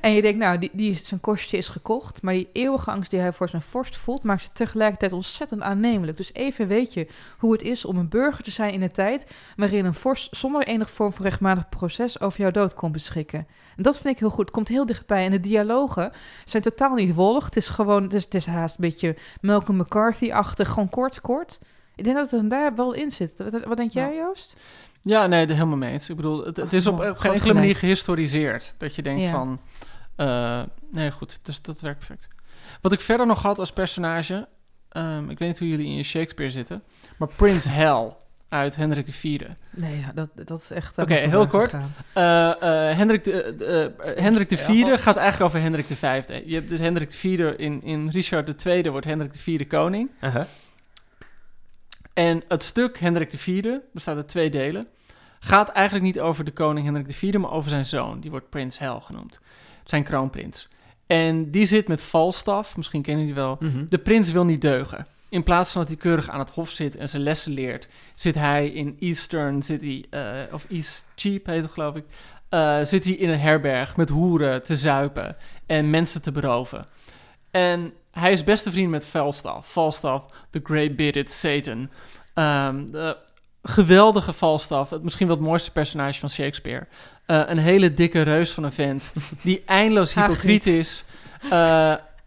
en 0.00 0.12
je 0.12 0.22
denkt, 0.22 0.38
nou, 0.38 0.58
die, 0.58 0.70
die, 0.72 1.00
zijn 1.04 1.20
kostje 1.20 1.56
is 1.56 1.68
gekocht... 1.68 2.22
maar 2.22 2.34
die 2.34 2.48
eeuwige 2.52 2.90
angst 2.90 3.10
die 3.10 3.20
hij 3.20 3.32
voor 3.32 3.48
zijn 3.48 3.62
vorst 3.62 3.96
voelt... 3.96 4.22
maakt 4.22 4.42
ze 4.42 4.48
tegelijkertijd 4.52 5.12
ontzettend 5.12 5.62
aannemelijk. 5.62 6.16
Dus 6.16 6.30
even 6.32 6.68
weet 6.68 6.94
je 6.94 7.06
hoe 7.38 7.52
het 7.52 7.62
is 7.62 7.84
om 7.84 7.96
een 7.96 8.08
burger 8.08 8.44
te 8.44 8.50
zijn 8.50 8.72
in 8.72 8.82
een 8.82 8.92
tijd... 8.92 9.26
waarin 9.56 9.84
een 9.84 9.94
vorst 9.94 10.36
zonder 10.42 10.66
enige 10.66 10.90
vorm 10.90 11.12
van 11.12 11.24
rechtmatig 11.24 11.68
proces... 11.68 12.20
over 12.20 12.40
jouw 12.40 12.50
dood 12.50 12.74
kon 12.74 12.92
beschikken. 12.92 13.46
En 13.76 13.82
dat 13.82 13.98
vind 13.98 14.14
ik 14.14 14.20
heel 14.20 14.30
goed. 14.30 14.44
Het 14.44 14.50
komt 14.54 14.68
heel 14.68 14.86
dichtbij. 14.86 15.24
En 15.24 15.30
de 15.30 15.40
dialogen 15.40 16.12
zijn 16.44 16.62
totaal 16.62 16.94
niet 16.94 17.14
wollig. 17.14 17.44
Het 17.44 17.56
is 17.56 17.68
gewoon, 17.68 18.02
het 18.02 18.12
is, 18.14 18.24
het 18.24 18.34
is 18.34 18.46
haast 18.46 18.74
een 18.74 18.80
beetje 18.84 19.16
Malcolm 19.40 19.78
McCarthy-achtig. 19.78 20.68
Gewoon 20.68 20.88
kort, 20.88 21.20
kort. 21.20 21.58
Ik 21.94 22.04
denk 22.04 22.16
dat 22.16 22.30
het 22.30 22.50
daar 22.50 22.74
wel 22.74 22.92
in 22.92 23.10
zit. 23.10 23.32
Wat, 23.50 23.64
wat 23.64 23.76
denk 23.76 23.90
jij, 23.92 24.16
Joost? 24.16 24.56
Ja, 25.02 25.26
nee, 25.26 25.46
de 25.46 25.52
helemaal 25.52 25.76
mee 25.76 25.92
eens. 25.92 26.08
Ik 26.08 26.16
bedoel, 26.16 26.44
het, 26.44 26.56
het 26.56 26.72
is 26.72 26.86
op, 26.86 26.92
Oh, 26.92 26.98
op 27.00 27.04
groot 27.06 27.20
geen 27.20 27.32
enkele 27.32 27.54
manier 27.54 27.76
gehistoriseerd. 27.76 28.74
Dat 28.78 28.94
je 28.94 29.02
denkt 29.02 29.24
Ja. 29.24 29.30
van... 29.30 29.60
eh, 30.16 30.62
nee, 30.90 31.10
goed, 31.10 31.38
dus 31.42 31.62
dat 31.62 31.80
werkt 31.80 31.98
perfect. 31.98 32.28
Wat 32.80 32.92
ik 32.92 33.00
verder 33.00 33.26
nog 33.26 33.42
had 33.42 33.58
als 33.58 33.72
personage... 33.72 34.48
ehm, 34.88 35.30
ik 35.30 35.38
weet 35.38 35.48
niet 35.48 35.58
hoe 35.58 35.68
jullie 35.68 35.96
in 35.96 36.04
Shakespeare 36.04 36.50
zitten... 36.52 36.82
maar 37.18 37.28
Prins 37.36 37.68
Hell 37.80 38.12
uit 38.52 38.76
Hendrik 38.76 39.08
IV. 39.08 39.40
Nee, 39.70 39.98
ja, 39.98 40.12
dat, 40.14 40.30
dat 40.34 40.60
is 40.62 40.70
echt... 40.70 40.98
Oké, 40.98 41.14
heel 41.14 41.46
kort. 41.46 41.72
Eh, 42.12 42.50
eh, 42.50 42.96
Hendrik, 42.96 43.24
de, 43.24 43.54
de, 43.58 43.92
eh, 43.98 44.22
Hendrik 44.22 44.48
de 44.48 44.56
Vierde 44.56 44.98
gaat 44.98 45.16
eigenlijk 45.16 45.48
over 45.48 45.60
Hendrik 45.60 45.88
de 45.88 45.96
Vijfde. 45.96 46.42
Je 46.46 46.54
hebt 46.54 46.68
dus 46.68 46.78
Hendrik 46.78 47.10
de 47.10 47.16
Vierde 47.16 47.56
in, 47.56 47.82
in 47.82 48.08
Richard 48.08 48.46
de 48.46 48.54
Tweede 48.54 48.90
wordt 48.90 49.06
Hendrik 49.06 49.32
de 49.32 49.38
Vierde 49.38 49.66
koning. 49.66 50.10
En 52.12 52.42
het 52.48 52.62
stuk 52.62 52.98
Hendrik 52.98 53.30
de 53.30 53.38
Vierde 53.38 53.82
bestaat 53.92 54.16
uit 54.16 54.28
twee 54.28 54.50
delen. 54.50 54.88
Gaat 55.40 55.68
eigenlijk 55.68 56.04
niet 56.06 56.20
over 56.20 56.44
de 56.44 56.52
koning 56.52 56.84
Hendrik 56.84 57.06
de 57.06 57.14
Vierde, 57.14 57.38
maar 57.38 57.50
over 57.50 57.70
zijn 57.70 57.86
zoon. 57.86 58.20
Die 58.20 58.30
wordt 58.30 58.50
Prins 58.50 58.78
Hel 58.78 59.00
genoemd. 59.00 59.40
Zijn 59.84 60.02
kroonprins. 60.02 60.68
En 61.06 61.50
die 61.50 61.64
zit 61.64 61.88
met 61.88 62.02
Falstaff, 62.02 62.76
misschien 62.76 63.02
kennen 63.02 63.26
jullie 63.26 63.40
wel. 63.40 63.56
Mhm. 63.60 63.84
De 63.88 63.98
prins 63.98 64.30
wil 64.30 64.44
niet 64.44 64.60
deugen. 64.60 65.06
In 65.32 65.42
plaats 65.42 65.72
van 65.72 65.80
dat 65.80 65.90
hij 65.90 66.00
keurig 66.00 66.30
aan 66.30 66.38
het 66.38 66.50
hof 66.50 66.70
zit 66.70 66.96
en 66.96 67.08
zijn 67.08 67.22
lessen 67.22 67.52
leert, 67.52 67.88
zit 68.14 68.34
hij 68.34 68.68
in 68.68 68.96
Eastern, 69.00 69.62
hij, 69.66 70.04
eh, 70.10 70.54
of 70.54 70.66
East 70.70 71.06
Cheap 71.14 71.46
heet 71.46 71.62
het 71.62 71.72
geloof 71.72 71.94
ik, 71.94 72.04
eh, 72.48 72.78
zit 72.82 73.04
hij 73.04 73.12
in 73.12 73.28
een 73.28 73.40
herberg 73.40 73.96
met 73.96 74.08
hoeren 74.08 74.62
te 74.62 74.76
zuipen 74.76 75.36
en 75.66 75.90
mensen 75.90 76.22
te 76.22 76.32
beroven. 76.32 76.86
En 77.50 77.92
hij 78.10 78.32
is 78.32 78.44
beste 78.44 78.70
vriend 78.70 78.90
met 78.90 79.06
Falstaff. 79.06 79.68
Falstaff, 79.68 80.24
the 80.50 80.60
grey-bearded 80.62 81.30
Satan. 81.30 81.90
Ehm, 82.34 82.90
de 82.90 83.16
geweldige 83.62 84.32
Falstaff, 84.32 84.90
het 84.90 85.02
misschien 85.02 85.26
wel 85.26 85.36
het 85.36 85.44
mooiste 85.44 85.70
personage 85.70 86.20
van 86.20 86.30
Shakespeare. 86.30 86.86
Eh, 87.26 87.42
een 87.46 87.58
hele 87.58 87.94
dikke 87.94 88.22
reus 88.22 88.50
van 88.50 88.64
een 88.64 88.72
vent, 88.72 89.12
die 89.42 89.62
eindeloos 89.66 90.14
hypocriet 90.14 90.66
is. 90.66 91.04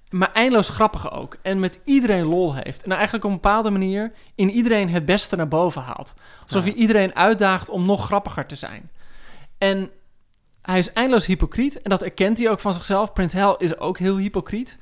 Maar 0.09 0.31
eindeloos 0.33 0.69
grappig 0.69 1.11
ook. 1.11 1.37
En 1.41 1.59
met 1.59 1.79
iedereen 1.83 2.25
lol 2.25 2.55
heeft. 2.55 2.83
En 2.83 2.91
eigenlijk 2.91 3.23
op 3.23 3.29
een 3.29 3.35
bepaalde 3.41 3.69
manier 3.69 4.11
in 4.35 4.49
iedereen 4.51 4.89
het 4.89 5.05
beste 5.05 5.35
naar 5.35 5.47
boven 5.47 5.81
haalt. 5.81 6.13
Alsof 6.43 6.65
Ja. 6.65 6.71
je 6.71 6.77
iedereen 6.77 7.15
uitdaagt 7.15 7.69
om 7.69 7.85
nog 7.85 8.05
grappiger 8.05 8.45
te 8.45 8.55
zijn. 8.55 8.89
En 9.57 9.89
hij 10.61 10.79
is 10.79 10.93
eindeloos 10.93 11.25
hypocriet. 11.25 11.81
En 11.81 11.89
dat 11.89 12.01
erkent 12.01 12.37
hij 12.37 12.49
ook 12.49 12.59
van 12.59 12.73
zichzelf. 12.73 13.13
Prins 13.13 13.33
Hel 13.33 13.57
is 13.57 13.77
ook 13.77 13.97
heel 13.97 14.17
hypocriet. 14.17 14.77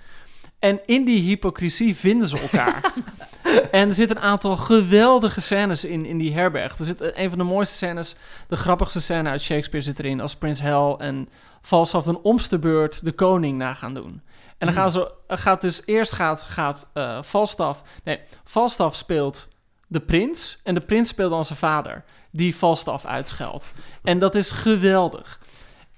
En 0.60 0.80
in 0.86 1.06
die 1.06 1.22
hypocrisie 1.22 1.96
vinden 1.96 2.28
ze 2.28 2.40
elkaar. 2.40 2.94
en 3.72 3.88
er 3.88 3.94
zitten 3.94 4.18
een 4.18 4.24
aantal 4.24 4.58
geweldige 4.58 5.42
scènes 5.42 5.86
in, 5.86 6.06
in 6.06 6.18
die 6.18 6.34
herberg. 6.34 6.78
Er 6.80 6.86
zit 6.86 7.18
een 7.18 7.30
van 7.30 7.38
de 7.38 7.44
mooiste 7.44 7.76
scènes, 7.76 8.16
de 8.48 8.56
grappigste 8.56 9.02
scène 9.02 9.30
uit 9.30 9.42
Shakespeare 9.42 9.86
zit 9.86 10.00
erin. 10.00 10.22
Als 10.22 10.36
Prins 10.36 10.62
Hel 10.62 11.00
en 11.00 11.30
Falstaff 11.62 12.08
een 12.08 12.20
omste 12.24 12.60
beurt 12.60 13.06
de 13.06 13.12
koning 13.12 13.58
na 13.58 13.74
gaan 13.74 13.94
doen. 13.94 14.22
En 14.68 14.74
dan 14.74 14.82
gaan 14.82 14.92
ze, 14.92 15.14
gaat 15.28 15.62
dus 15.62 15.82
eerst 15.86 16.12
gaat, 16.12 16.44
gaat 16.44 16.88
Falstaff, 17.26 17.82
nee, 18.04 18.20
Falstaff 18.44 18.96
speelt 18.96 19.48
de 19.88 20.00
prins 20.00 20.60
en 20.64 20.74
de 20.74 20.82
prins 20.82 21.10
speelt 21.10 21.32
dan 21.32 21.46
zijn 21.46 21.60
vader, 21.60 22.04
die 22.32 22.54
Falstaff 22.54 23.06
uitscheldt. 23.06 23.74
En 24.04 24.20
dat 24.20 24.36
is 24.36 24.52
geweldig. 24.52 25.40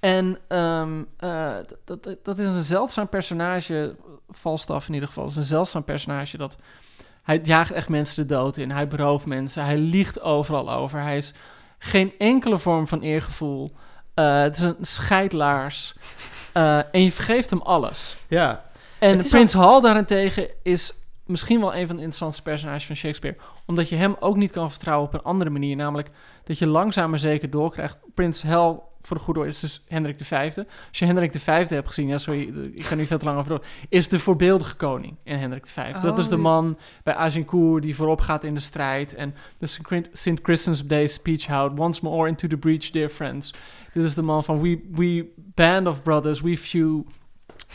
En 0.00 0.38
ehm, 0.48 1.02
eh, 1.16 1.54
dat, 1.84 2.04
dat, 2.04 2.16
dat 2.24 2.38
is 2.38 2.46
een 2.46 2.64
zeldzaam 2.64 3.08
personage, 3.08 3.96
Falstaff 4.32 4.88
in 4.88 4.94
ieder 4.94 5.08
geval, 5.08 5.26
is 5.26 5.36
een 5.36 5.44
zeldzaam 5.44 5.84
personage 5.84 6.36
dat 6.36 6.56
Hij 7.22 7.40
jaagt 7.42 7.70
echt 7.70 7.88
mensen 7.88 8.26
de 8.26 8.34
dood 8.34 8.56
in. 8.56 8.70
Hij 8.70 8.88
berooft 8.88 9.26
mensen. 9.26 9.64
Hij 9.64 9.78
liegt 9.78 10.20
overal 10.20 10.72
over. 10.72 11.00
Hij 11.00 11.16
is 11.16 11.34
geen 11.78 12.12
enkele 12.18 12.58
vorm 12.58 12.88
van 12.88 13.00
eergevoel. 13.00 13.72
Eh, 14.14 14.40
het 14.40 14.56
is 14.56 14.62
een 14.62 14.76
scheidlaars. 14.80 15.94
Eh, 16.56 16.78
en 16.78 17.02
je 17.02 17.12
vergeeft 17.12 17.50
hem 17.50 17.60
alles. 17.62 18.16
Ja. 18.28 18.64
En 18.98 19.28
Prins 19.28 19.52
Hal 19.52 19.80
daarentegen 19.80 20.48
is 20.62 20.92
misschien 21.24 21.60
wel 21.60 21.74
een 21.74 21.86
van 21.86 21.96
de 21.96 22.02
interessantste 22.02 22.42
personages 22.42 22.86
van 22.86 22.96
Shakespeare. 22.96 23.36
Omdat 23.66 23.88
je 23.88 23.96
hem 23.96 24.16
ook 24.20 24.36
niet 24.36 24.50
kan 24.50 24.70
vertrouwen 24.70 25.06
op 25.06 25.14
een 25.14 25.22
andere 25.22 25.50
manier. 25.50 25.76
Namelijk 25.76 26.10
dat 26.44 26.58
je 26.58 26.66
langzaam 26.66 27.10
maar 27.10 27.18
zeker 27.18 27.50
doorkrijgt. 27.50 27.98
Prins 28.14 28.42
Hal, 28.42 28.85
voor 29.06 29.16
de 29.16 29.22
goede 29.22 29.40
orde, 29.40 29.50
is 29.52 29.60
dus 29.60 29.82
Hendrik 29.88 30.16
V. 30.22 30.32
Als 30.88 30.98
je 30.98 31.04
Hendrik 31.04 31.36
V 31.36 31.68
hebt 31.68 31.88
gezien, 31.88 32.08
ja 32.08 32.18
sorry, 32.18 32.52
ik 32.74 32.84
ga 32.84 32.94
nu 32.94 33.06
veel 33.06 33.18
te 33.18 33.24
lang 33.24 33.38
over 33.38 33.50
door. 33.50 33.64
Is 33.88 34.08
de 34.08 34.18
voorbeeldige 34.18 34.76
koning 34.76 35.16
in 35.22 35.38
Hendrik 35.38 35.66
V. 35.66 35.92
dat 35.92 36.18
is 36.18 36.28
de 36.28 36.34
Oh, 36.34 36.42
man 36.42 36.78
bij 37.02 37.14
Agincourt 37.14 37.82
die 37.82 37.94
voorop 37.94 38.20
gaat 38.20 38.44
in 38.44 38.54
de 38.54 38.60
strijd. 38.60 39.14
En 39.14 39.34
de 39.58 39.66
St. 40.12 40.40
Christmas 40.42 40.86
Day 40.86 41.06
speech 41.06 41.46
houdt. 41.46 41.78
Once 41.78 42.00
more 42.02 42.28
into 42.28 42.48
the 42.48 42.56
breach, 42.56 42.90
dear 42.90 43.08
friends. 43.08 43.54
Dit 43.92 44.04
is 44.04 44.14
de 44.14 44.22
man 44.22 44.44
van 44.44 44.60
we, 44.60 44.80
we 44.92 45.26
band 45.36 45.86
of 45.86 46.02
brothers, 46.02 46.40
we 46.40 46.56
few 46.56 47.04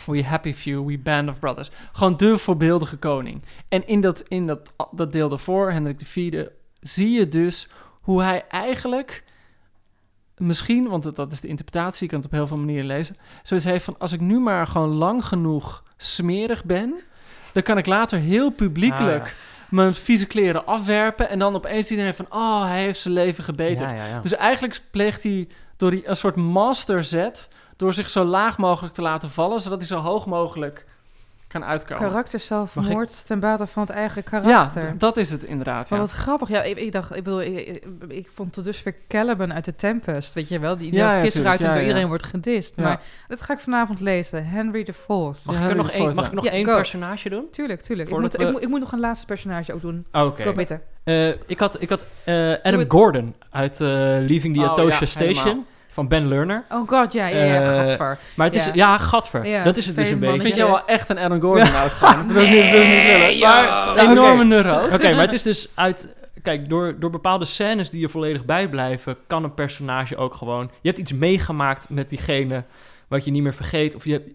We 0.05 0.23
happy 0.23 0.53
few, 0.53 0.85
we 0.85 0.97
band 0.97 1.29
of 1.29 1.39
brothers. 1.39 1.69
Gewoon 1.91 2.17
de 2.17 2.37
voorbeeldige 2.37 2.97
koning. 2.97 3.41
En 3.69 3.87
in 3.87 4.01
dat, 4.01 4.23
in 4.27 4.47
dat, 4.47 4.73
dat 4.91 5.11
deel 5.11 5.29
daarvoor, 5.29 5.71
Hendrik 5.71 6.01
IV, 6.01 6.45
zie 6.79 7.11
je 7.11 7.27
dus 7.27 7.67
hoe 8.01 8.23
hij 8.23 8.45
eigenlijk 8.47 9.23
misschien, 10.41 10.87
want 10.87 11.15
dat, 11.15 11.31
is 11.31 11.41
de 11.41 11.47
interpretatie, 11.47 12.03
je 12.03 12.09
kan 12.09 12.17
het 12.17 12.27
op 12.27 12.33
heel 12.33 12.47
veel 12.47 12.57
manieren 12.57 12.85
lezen, 12.85 13.17
zoiets 13.43 13.65
heeft 13.65 13.83
van 13.83 13.95
als 13.97 14.11
ik 14.11 14.19
nu 14.19 14.39
maar 14.39 14.67
gewoon 14.67 14.89
lang 14.89 15.25
genoeg 15.25 15.83
smerig 15.97 16.63
ben, 16.63 16.95
dan 17.53 17.63
kan 17.63 17.77
ik 17.77 17.85
later 17.85 18.19
heel 18.19 18.49
publiekelijk 18.49 19.23
Ah, 19.23 19.31
mijn 19.71 19.95
vieze 19.95 20.27
kleren 20.27 20.65
afwerpen 20.65 21.29
en 21.29 21.39
dan 21.39 21.55
opeens 21.55 21.89
iedereen 21.89 22.13
van, 22.13 22.25
oh, 22.29 22.63
hij 22.63 22.81
heeft 22.81 22.99
zijn 22.99 23.13
leven 23.13 23.43
gebeterd. 23.43 23.89
Ja, 23.89 23.95
ja, 23.95 24.05
ja. 24.05 24.19
Dus 24.19 24.35
eigenlijk 24.35 24.81
pleegt 24.91 25.23
hij 25.23 25.47
door 25.77 25.91
die, 25.91 26.07
een 26.07 26.15
soort 26.15 26.35
masterzet 26.35 27.49
door 27.75 27.93
zich 27.93 28.09
zo 28.09 28.23
laag 28.23 28.57
mogelijk 28.57 28.93
te 28.93 29.01
laten 29.01 29.29
vallen, 29.29 29.61
zodat 29.61 29.77
hij 29.77 29.87
zo 29.87 29.97
hoog 29.97 30.25
mogelijk 30.25 30.85
kan 31.51 31.65
uitkomen. 31.65 32.07
Karakter 32.07 32.39
zelfmoord 32.39 33.25
ten 33.25 33.39
bate 33.39 33.67
van 33.67 33.81
het 33.83 33.91
eigen 33.91 34.23
ja, 34.31 34.39
karakter. 34.41 34.93
d- 34.97 34.99
dat 34.99 35.17
is 35.17 35.31
het 35.31 35.43
inderdaad. 35.43 35.89
Maar 35.89 35.99
Ja. 35.99 36.05
wat 36.05 36.13
grappig. 36.13 36.49
Ja, 36.49 36.63
ik, 36.63 36.77
ik 36.77 36.91
dacht, 36.91 37.15
ik 37.15 37.23
bedoel, 37.23 37.41
ik, 37.41 37.57
ik, 37.67 37.83
ik 38.07 38.29
vond 38.33 38.53
tot 38.53 38.63
dusver 38.63 38.95
Caliban 39.07 39.53
uit 39.53 39.65
de 39.65 39.75
Tempest, 39.75 40.33
weet 40.33 40.47
je 40.47 40.59
wel, 40.59 40.77
die, 40.77 40.89
die 40.91 40.99
Ja, 40.99 41.15
ja, 41.15 41.21
vis 41.21 41.33
tuurlijk, 41.33 41.45
eruit 41.45 41.59
en 41.59 41.65
ja, 41.65 41.71
door 41.71 41.81
ja. 41.81 41.87
iedereen 41.87 42.07
wordt 42.07 42.23
gedist. 42.23 42.75
Ja. 42.75 42.83
Maar 42.83 43.01
dat 43.27 43.41
ga 43.41 43.53
ik 43.53 43.59
vanavond 43.59 43.99
lezen. 43.99 44.45
Henry 44.45 44.79
IV. 44.87 45.07
Mag 45.07 45.35
Ja, 45.45 45.61
ik 45.63 45.69
er 45.69 45.75
nog 45.75 45.91
één, 45.91 46.05
mag 46.05 46.15
ja. 46.15 46.25
ik 46.25 46.31
nog 46.33 46.43
Ja, 46.45 46.51
één 46.51 46.65
personage 46.65 47.29
doen? 47.29 47.47
Tuurlijk, 47.51 47.81
tuurlijk. 47.81 48.09
Ik 48.09 48.19
moet, 48.19 48.35
we- 48.35 48.43
ik, 48.45 48.51
moet, 48.51 48.61
ik 48.61 48.67
moet 48.69 48.79
nog 48.79 48.91
een 48.91 48.99
laatste 48.99 49.25
personage 49.25 49.73
ook 49.73 49.81
doen. 49.81 50.05
Oké. 50.11 50.51
Peter. 50.53 50.81
Eh, 51.03 51.27
ik 51.27 51.59
had, 51.59 51.81
ik 51.81 51.89
had 51.89 52.01
eh, 52.23 52.35
Doe 52.35 52.59
Adam. 52.63 52.85
Gordon 52.87 53.35
uit 53.49 53.81
eh, 53.81 53.87
Leaving 53.87 54.55
the 54.55 54.61
Oh, 54.61 54.69
Atocha 54.69 54.97
ja, 54.99 55.05
Station 55.05 55.43
helemaal. 55.43 55.63
Van 55.91 56.07
Ben 56.07 56.27
Lerner. 56.27 56.63
Oh 56.69 56.87
god, 56.89 57.13
ja, 57.13 57.27
ja, 57.27 57.43
ja, 57.43 57.61
Eh, 57.61 57.73
gadver. 57.73 58.17
Maar 58.35 58.47
het 58.47 58.55
is, 58.55 58.65
Ja. 58.65 58.71
ja, 58.73 58.97
gadver. 58.97 59.45
Ja, 59.47 59.63
dat 59.63 59.77
is 59.77 59.85
het 59.85 59.95
dus 59.95 60.09
een 60.09 60.19
beetje. 60.19 60.35
Ik 60.35 60.41
vind 60.41 60.55
jou 60.55 60.69
wel 60.71 60.85
echt 60.85 61.09
een 61.09 61.17
Adam 61.17 61.41
Gordon 61.41 61.67
uitgaan. 61.75 62.19
Ik 62.29 62.35
niet- 62.35 62.35
Nee, 62.49 63.11
willen. 63.17 63.39
Maar 63.39 63.97
een 63.97 64.09
enorme 64.11 64.43
neuro. 64.43 64.75
Oké, 64.93 65.11
maar 65.11 65.21
het 65.21 65.33
is 65.33 65.43
dus 65.43 65.69
uit... 65.75 66.15
Kijk, 66.41 66.69
door, 66.69 66.99
door 66.99 67.09
bepaalde 67.09 67.45
scènes 67.45 67.89
die 67.89 67.99
je 68.01 68.09
volledig 68.09 68.45
bijblijven... 68.45 69.17
kan 69.27 69.43
een 69.43 69.53
personage 69.53 70.17
ook 70.17 70.33
gewoon... 70.33 70.71
Je 70.81 70.87
hebt 70.87 70.99
iets 71.01 71.13
meegemaakt 71.13 71.89
met 71.89 72.09
diegene... 72.09 72.63
wat 73.07 73.25
je 73.25 73.31
niet 73.31 73.43
meer 73.43 73.53
vergeet. 73.53 73.95
Of 73.95 74.05
je 74.05 74.11
hebt... 74.11 74.29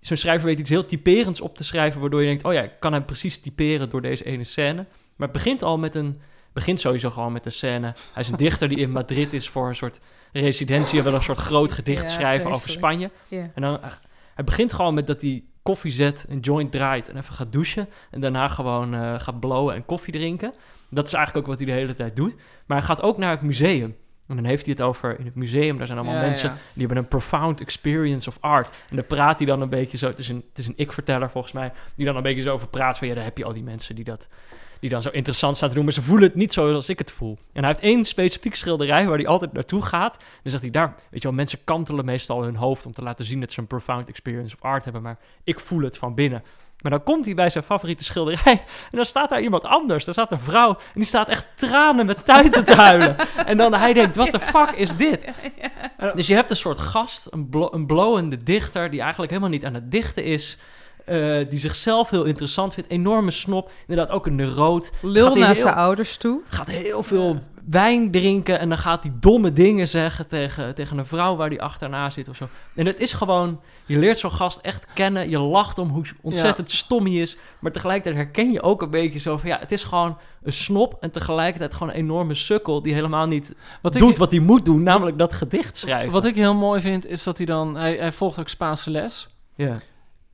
Zo'n 0.00 0.16
schrijver 0.16 0.46
weet 0.46 0.58
iets 0.58 0.70
heel 0.70 0.86
typerends 0.86 1.40
op 1.40 1.56
te 1.56 1.64
schrijven... 1.64 2.00
waardoor 2.00 2.20
je 2.20 2.26
denkt... 2.26 2.44
oh 2.44 2.52
ja, 2.52 2.60
ik 2.62 2.70
kan 2.78 2.92
hem 2.92 3.04
precies 3.04 3.38
typeren 3.40 3.90
door 3.90 4.02
deze 4.02 4.24
ene 4.24 4.44
scène. 4.44 4.74
Maar 5.16 5.28
het 5.28 5.32
begint 5.32 5.62
al 5.62 5.78
met 5.78 5.94
een... 5.94 6.20
begint 6.56 6.80
sowieso 6.80 7.10
gewoon 7.10 7.32
met 7.32 7.46
een 7.46 7.52
scène. 7.52 7.94
Hij 8.12 8.22
is 8.22 8.28
een 8.28 8.36
dichter 8.36 8.68
die 8.68 8.78
in 8.78 8.90
Madrid 8.90 9.32
is 9.32 9.48
voor 9.48 9.68
een 9.68 9.76
soort 9.76 10.00
residentie... 10.32 10.98
en 10.98 11.04
wil 11.04 11.14
een 11.14 11.22
soort 11.22 11.38
groot 11.38 11.72
gedicht 11.72 12.02
Ja, 12.02 12.08
schrijven 12.08 12.50
over. 12.50 12.70
Spanje. 12.70 13.10
Ja. 13.28 13.50
En 13.54 13.62
dan, 13.62 13.80
hij 14.34 14.44
begint 14.44 14.72
gewoon 14.72 14.94
met 14.94 15.06
dat 15.06 15.20
hij 15.20 15.44
koffie 15.62 15.90
zet, 15.90 16.24
een 16.28 16.40
joint 16.40 16.72
draait 16.72 17.08
en 17.08 17.16
even 17.16 17.34
gaat 17.34 17.52
douchen. 17.52 17.88
En 18.10 18.20
daarna 18.20 18.48
gewoon 18.48 18.94
eh, 18.94 19.20
gaat 19.20 19.40
blowen 19.40 19.74
en 19.74 19.84
koffie 19.84 20.12
drinken. 20.12 20.52
Dat 20.90 21.06
is 21.06 21.12
eigenlijk 21.12 21.46
ook 21.46 21.52
wat 21.52 21.62
hij 21.62 21.72
de 21.74 21.80
hele 21.80 21.94
tijd 21.94 22.16
doet. 22.16 22.34
Maar 22.66 22.78
hij 22.78 22.86
gaat 22.86 23.02
ook 23.02 23.18
naar 23.18 23.30
het 23.30 23.42
museum. 23.42 23.96
En 24.26 24.36
dan 24.36 24.44
heeft 24.44 24.64
hij 24.64 24.74
het 24.76 24.82
over 24.82 25.18
in 25.18 25.24
het 25.24 25.34
museum. 25.34 25.78
Daar 25.78 25.86
zijn 25.86 25.98
allemaal 25.98 26.16
Ja, 26.16 26.20
mensen 26.20 26.48
ja. 26.48 26.54
die 26.72 26.86
hebben 26.86 26.96
een 26.96 27.08
profound 27.08 27.60
experience 27.60 28.28
of 28.28 28.38
art. 28.40 28.76
En 28.90 28.96
daar 28.96 29.04
praat 29.04 29.38
hij 29.38 29.46
dan 29.46 29.60
een 29.60 29.68
beetje 29.68 29.98
zo. 29.98 30.06
Het 30.08 30.18
is 30.18 30.28
een, 30.28 30.44
het 30.48 30.58
is 30.58 30.66
een 30.66 30.74
ik-verteller 30.76 31.30
volgens 31.30 31.52
mij. 31.52 31.72
Die 31.94 32.06
dan 32.06 32.16
een 32.16 32.22
beetje 32.22 32.42
zo 32.42 32.52
over 32.52 32.68
praat. 32.68 32.98
Van 32.98 33.08
ja, 33.08 33.14
daar 33.14 33.24
heb 33.24 33.38
je 33.38 33.44
al 33.44 33.52
die 33.52 33.62
mensen 33.62 33.94
die 33.94 34.04
dat. 34.04 34.28
Die 34.86 34.94
dan 34.94 35.04
zo 35.04 35.10
interessant 35.10 35.56
staan 35.56 35.68
te 35.68 35.74
doen. 35.74 35.84
Maar 35.84 35.92
ze 35.92 36.02
voelen 36.02 36.26
het 36.26 36.34
niet 36.34 36.52
zo 36.52 36.74
als 36.74 36.88
ik 36.88 36.98
het 36.98 37.10
voel. 37.10 37.38
En 37.52 37.62
hij 37.62 37.70
heeft 37.70 37.84
één 37.84 38.04
specifieke 38.04 38.56
schilderij 38.56 39.06
waar 39.06 39.16
hij 39.16 39.26
altijd 39.26 39.52
naartoe 39.52 39.82
gaat. 39.82 40.16
Dan 40.42 40.50
zegt 40.50 40.62
hij 40.62 40.70
daar. 40.70 40.94
Weet 41.10 41.22
je 41.22 41.28
wel, 41.28 41.36
mensen 41.36 41.58
kantelen 41.64 42.04
meestal 42.04 42.42
hun 42.42 42.56
hoofd 42.56 42.86
om 42.86 42.92
te 42.92 43.02
laten 43.02 43.24
zien 43.24 43.40
dat 43.40 43.52
ze 43.52 43.60
een 43.60 43.66
profound 43.66 44.08
experience 44.08 44.54
of 44.54 44.62
art 44.62 44.84
hebben. 44.84 45.02
Maar 45.02 45.18
ik 45.44 45.60
voel 45.60 45.80
het 45.80 45.98
van 45.98 46.14
binnen. 46.14 46.42
Maar 46.80 46.90
dan 46.90 47.02
komt 47.02 47.24
hij 47.24 47.34
bij 47.34 47.50
zijn 47.50 47.64
favoriete 47.64 48.04
schilderij. 48.04 48.52
En 48.90 48.96
dan 48.96 49.04
staat 49.04 49.28
daar 49.30 49.40
iemand 49.40 49.64
anders. 49.64 50.04
Daar 50.04 50.14
staat 50.14 50.32
een 50.32 50.40
vrouw. 50.40 50.70
En 50.70 50.76
die 50.94 51.04
staat 51.04 51.28
echt 51.28 51.46
tranen 51.54 52.06
met 52.06 52.24
tuiten 52.24 52.64
te 52.64 52.74
huilen. 52.74 53.16
En 53.46 53.56
dan 53.56 53.74
hij 53.74 53.92
denkt, 53.92 54.16
wat 54.16 54.32
de 54.32 54.40
fuck 54.40 54.70
is 54.70 54.96
dit? 54.96 55.24
Dus 56.14 56.26
je 56.26 56.34
hebt 56.34 56.50
een 56.50 56.56
soort 56.56 56.78
gast, 56.78 57.28
een, 57.30 57.48
blo 57.48 57.68
een 57.72 57.86
blowende 57.86 58.42
dichter... 58.42 58.90
die 58.90 59.00
eigenlijk 59.00 59.30
helemaal 59.30 59.52
niet 59.52 59.64
aan 59.64 59.74
het 59.74 59.90
dichten 59.90 60.24
is... 60.24 60.58
eh, 61.06 61.50
die 61.50 61.58
zichzelf 61.58 62.10
heel 62.10 62.24
interessant 62.24 62.74
vindt. 62.74 62.90
Enorme 62.90 63.30
snop. 63.30 63.70
Inderdaad 63.86 64.14
ook 64.14 64.26
een 64.26 64.34
neuroot. 64.34 64.90
Lul 65.02 65.34
naar 65.34 65.52
heel- 65.52 65.62
zijn 65.62 65.74
ouders 65.74 66.16
toe. 66.16 66.40
Gaat 66.48 66.68
heel 66.68 67.02
veel 67.02 67.38
wijn 67.70 68.10
drinken. 68.10 68.58
En 68.58 68.68
dan 68.68 68.78
gaat 68.78 69.02
hij 69.02 69.12
domme 69.20 69.52
dingen 69.52 69.88
zeggen 69.88 70.26
tegen, 70.26 70.74
tegen 70.74 70.98
een 70.98 71.06
vrouw 71.06 71.36
waar 71.36 71.48
hij 71.48 71.60
achterna 71.60 72.10
zit 72.10 72.28
of 72.28 72.36
zo. 72.36 72.48
En 72.74 72.86
het 72.86 73.00
is 73.00 73.12
gewoon... 73.12 73.60
Je 73.86 73.98
leert 73.98 74.18
zo'n 74.18 74.30
gast 74.30 74.58
echt 74.58 74.86
kennen. 74.94 75.30
Je 75.30 75.38
lacht 75.38 75.78
om 75.78 75.88
hoe 75.88 76.04
ontzettend 76.20 76.70
stom 76.70 77.04
hij 77.04 77.14
is. 77.14 77.36
Maar 77.58 77.72
tegelijkertijd 77.72 78.24
herken 78.24 78.52
je 78.52 78.62
ook 78.62 78.82
een 78.82 78.90
beetje 78.90 79.18
zo 79.18 79.36
van... 79.36 79.48
Ja, 79.48 79.58
het 79.58 79.72
is 79.72 79.84
gewoon 79.84 80.18
een 80.42 80.52
snop. 80.52 80.96
En 81.00 81.10
tegelijkertijd 81.10 81.72
gewoon 81.72 81.88
een 81.88 81.98
enorme 81.98 82.34
sukkel... 82.34 82.82
die 82.82 82.94
helemaal 82.94 83.26
niet 83.26 83.52
Wat 83.82 83.92
doet 83.92 84.10
ik, 84.10 84.16
wat 84.16 84.30
hij 84.30 84.40
moet 84.40 84.64
doen. 84.64 84.82
Namelijk 84.82 85.18
dat 85.18 85.34
gedicht 85.34 85.76
schrijven. 85.76 86.12
wat 86.12 86.24
ik 86.26 86.34
heel 86.34 86.54
mooi 86.54 86.80
vind, 86.80 87.06
is 87.06 87.22
dat 87.22 87.36
hij 87.36 87.46
dan... 87.46 87.76
Hij, 87.76 87.96
hij 87.96 88.12
volgt 88.12 88.38
ook 88.38 88.48
Spaanse 88.48 88.90
les. 88.90 89.28
Ja. 89.54 89.76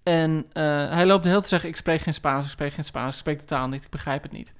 En 0.02 0.46
eh, 0.52 0.64
hij 0.90 1.06
loopt 1.06 1.22
de 1.22 1.28
hele 1.28 1.40
tijd 1.40 1.42
te 1.42 1.48
zeggen... 1.48 1.68
ik 1.68 1.76
spreek 1.76 2.00
geen 2.00 2.14
Spaans, 2.14 2.44
ik 2.44 2.50
spreek 2.50 2.72
geen 2.72 2.84
Spaans, 2.84 3.12
ik 3.12 3.20
spreek 3.20 3.38
de 3.38 3.44
taal 3.44 3.68
niet, 3.68 3.84
ik 3.84 3.90
begrijp 3.90 4.22
het 4.22 4.32
niet. 4.32 4.54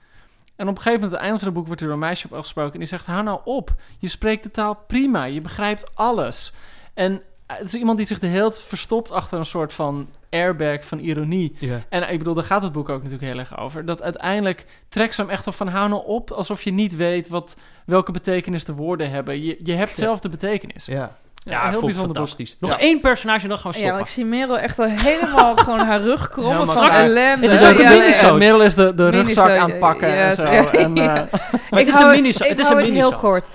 En 0.56 0.68
op 0.68 0.76
een 0.76 0.82
gegeven 0.82 1.00
moment, 1.00 1.02
aan 1.02 1.10
het 1.10 1.20
einde 1.20 1.38
van 1.38 1.48
het 1.48 1.56
boek, 1.56 1.66
wordt 1.66 1.80
er 1.80 1.86
door 1.86 1.96
een 1.96 2.02
meisje 2.02 2.26
op 2.26 2.32
afgesproken... 2.32 2.72
en 2.72 2.78
die 2.78 2.88
zegt, 2.88 3.06
hou 3.06 3.22
nou 3.22 3.40
op, 3.44 3.74
je 3.98 4.08
spreekt 4.08 4.42
de 4.42 4.50
taal 4.50 4.74
prima, 4.86 5.24
je 5.24 5.40
begrijpt 5.40 5.94
alles. 5.94 6.52
En 6.94 7.22
eh, 7.46 7.56
het 7.56 7.66
is 7.66 7.74
iemand 7.74 7.98
die 7.98 8.06
zich 8.06 8.18
de 8.18 8.26
hele 8.26 8.50
tijd 8.50 8.62
verstopt 8.62 9.10
achter 9.10 9.38
een 9.38 9.44
soort 9.44 9.72
van 9.72 10.08
airbag 10.30 10.84
van 10.84 10.98
ironie... 10.98 11.56
En 11.88 12.10
ik 12.10 12.18
bedoel, 12.18 12.34
daar 12.34 12.44
gaat 12.44 12.62
het 12.62 12.72
boek 12.72 12.88
ook 12.88 13.02
natuurlijk 13.02 13.32
heel 13.32 13.38
erg 13.38 13.58
over. 13.58 13.84
Dat 13.84 14.02
uiteindelijk 14.02 14.66
trekt 14.88 15.14
ze 15.14 15.20
hem 15.20 15.30
echt 15.30 15.46
op 15.46 15.54
van 15.54 15.68
hou 15.68 15.88
nou 15.88 16.06
op, 16.06 16.30
alsof 16.30 16.62
je 16.62 16.72
niet 16.72 16.96
weet 16.96 17.28
wat, 17.28 17.56
welke 17.86 18.12
betekenis 18.12 18.64
de 18.64 18.74
woorden 18.74 19.10
hebben. 19.10 19.42
Je, 19.42 19.58
je 19.62 19.74
hebt 19.74 19.98
zelf 19.98 20.20
de 20.20 20.28
betekenis. 20.28 20.86
Ja, 20.86 20.98
Ja, 21.00 21.18
ja 21.44 21.60
heel 21.62 21.70
heel 21.70 21.80
bijzonder 21.80 22.06
boek. 22.06 22.16
fantastisch. 22.16 22.56
Nog 22.58 22.70
Ja. 22.70 22.78
één 22.78 23.00
personage 23.00 23.42
en 23.42 23.48
dan 23.48 23.58
gaan 23.58 23.70
we 23.72 23.78
Ja, 23.78 23.84
stoppen. 23.84 23.92
maar 24.00 24.08
ik 24.08 24.14
zie 24.14 24.24
Merel 24.24 24.58
echt 24.58 24.78
al 24.78 24.84
helemaal 24.88 25.56
gewoon 25.64 25.78
haar 25.78 26.00
rug 26.00 26.28
krommen 26.28 26.74
van 26.74 26.90
ellende. 26.90 27.48
Het 27.48 27.60
is 27.62 27.68
ook 27.68 27.78
een 27.78 27.84
Ja, 27.96 28.02
ja. 28.20 28.32
Merel 28.32 28.62
is 28.62 28.74
de, 28.74 28.94
de 28.94 29.08
rugzak 29.08 29.50
aan 29.50 29.70
het 29.70 29.78
pakken 29.78 30.08
ja, 30.08 30.14
en 30.14 30.34
zo. 30.34 30.42
ja, 30.42 30.72
En, 30.72 30.94
ja. 31.04 31.16
eh, 31.16 31.32
Maar 31.70 31.80
het 31.80 31.88
is 31.88 31.98
een 31.98 32.24
Het 32.24 32.58
is 32.58 32.66
hou 32.68 32.78
een 32.80 32.84
het 32.86 32.94
heel 32.94 33.14
kort. 33.16 33.48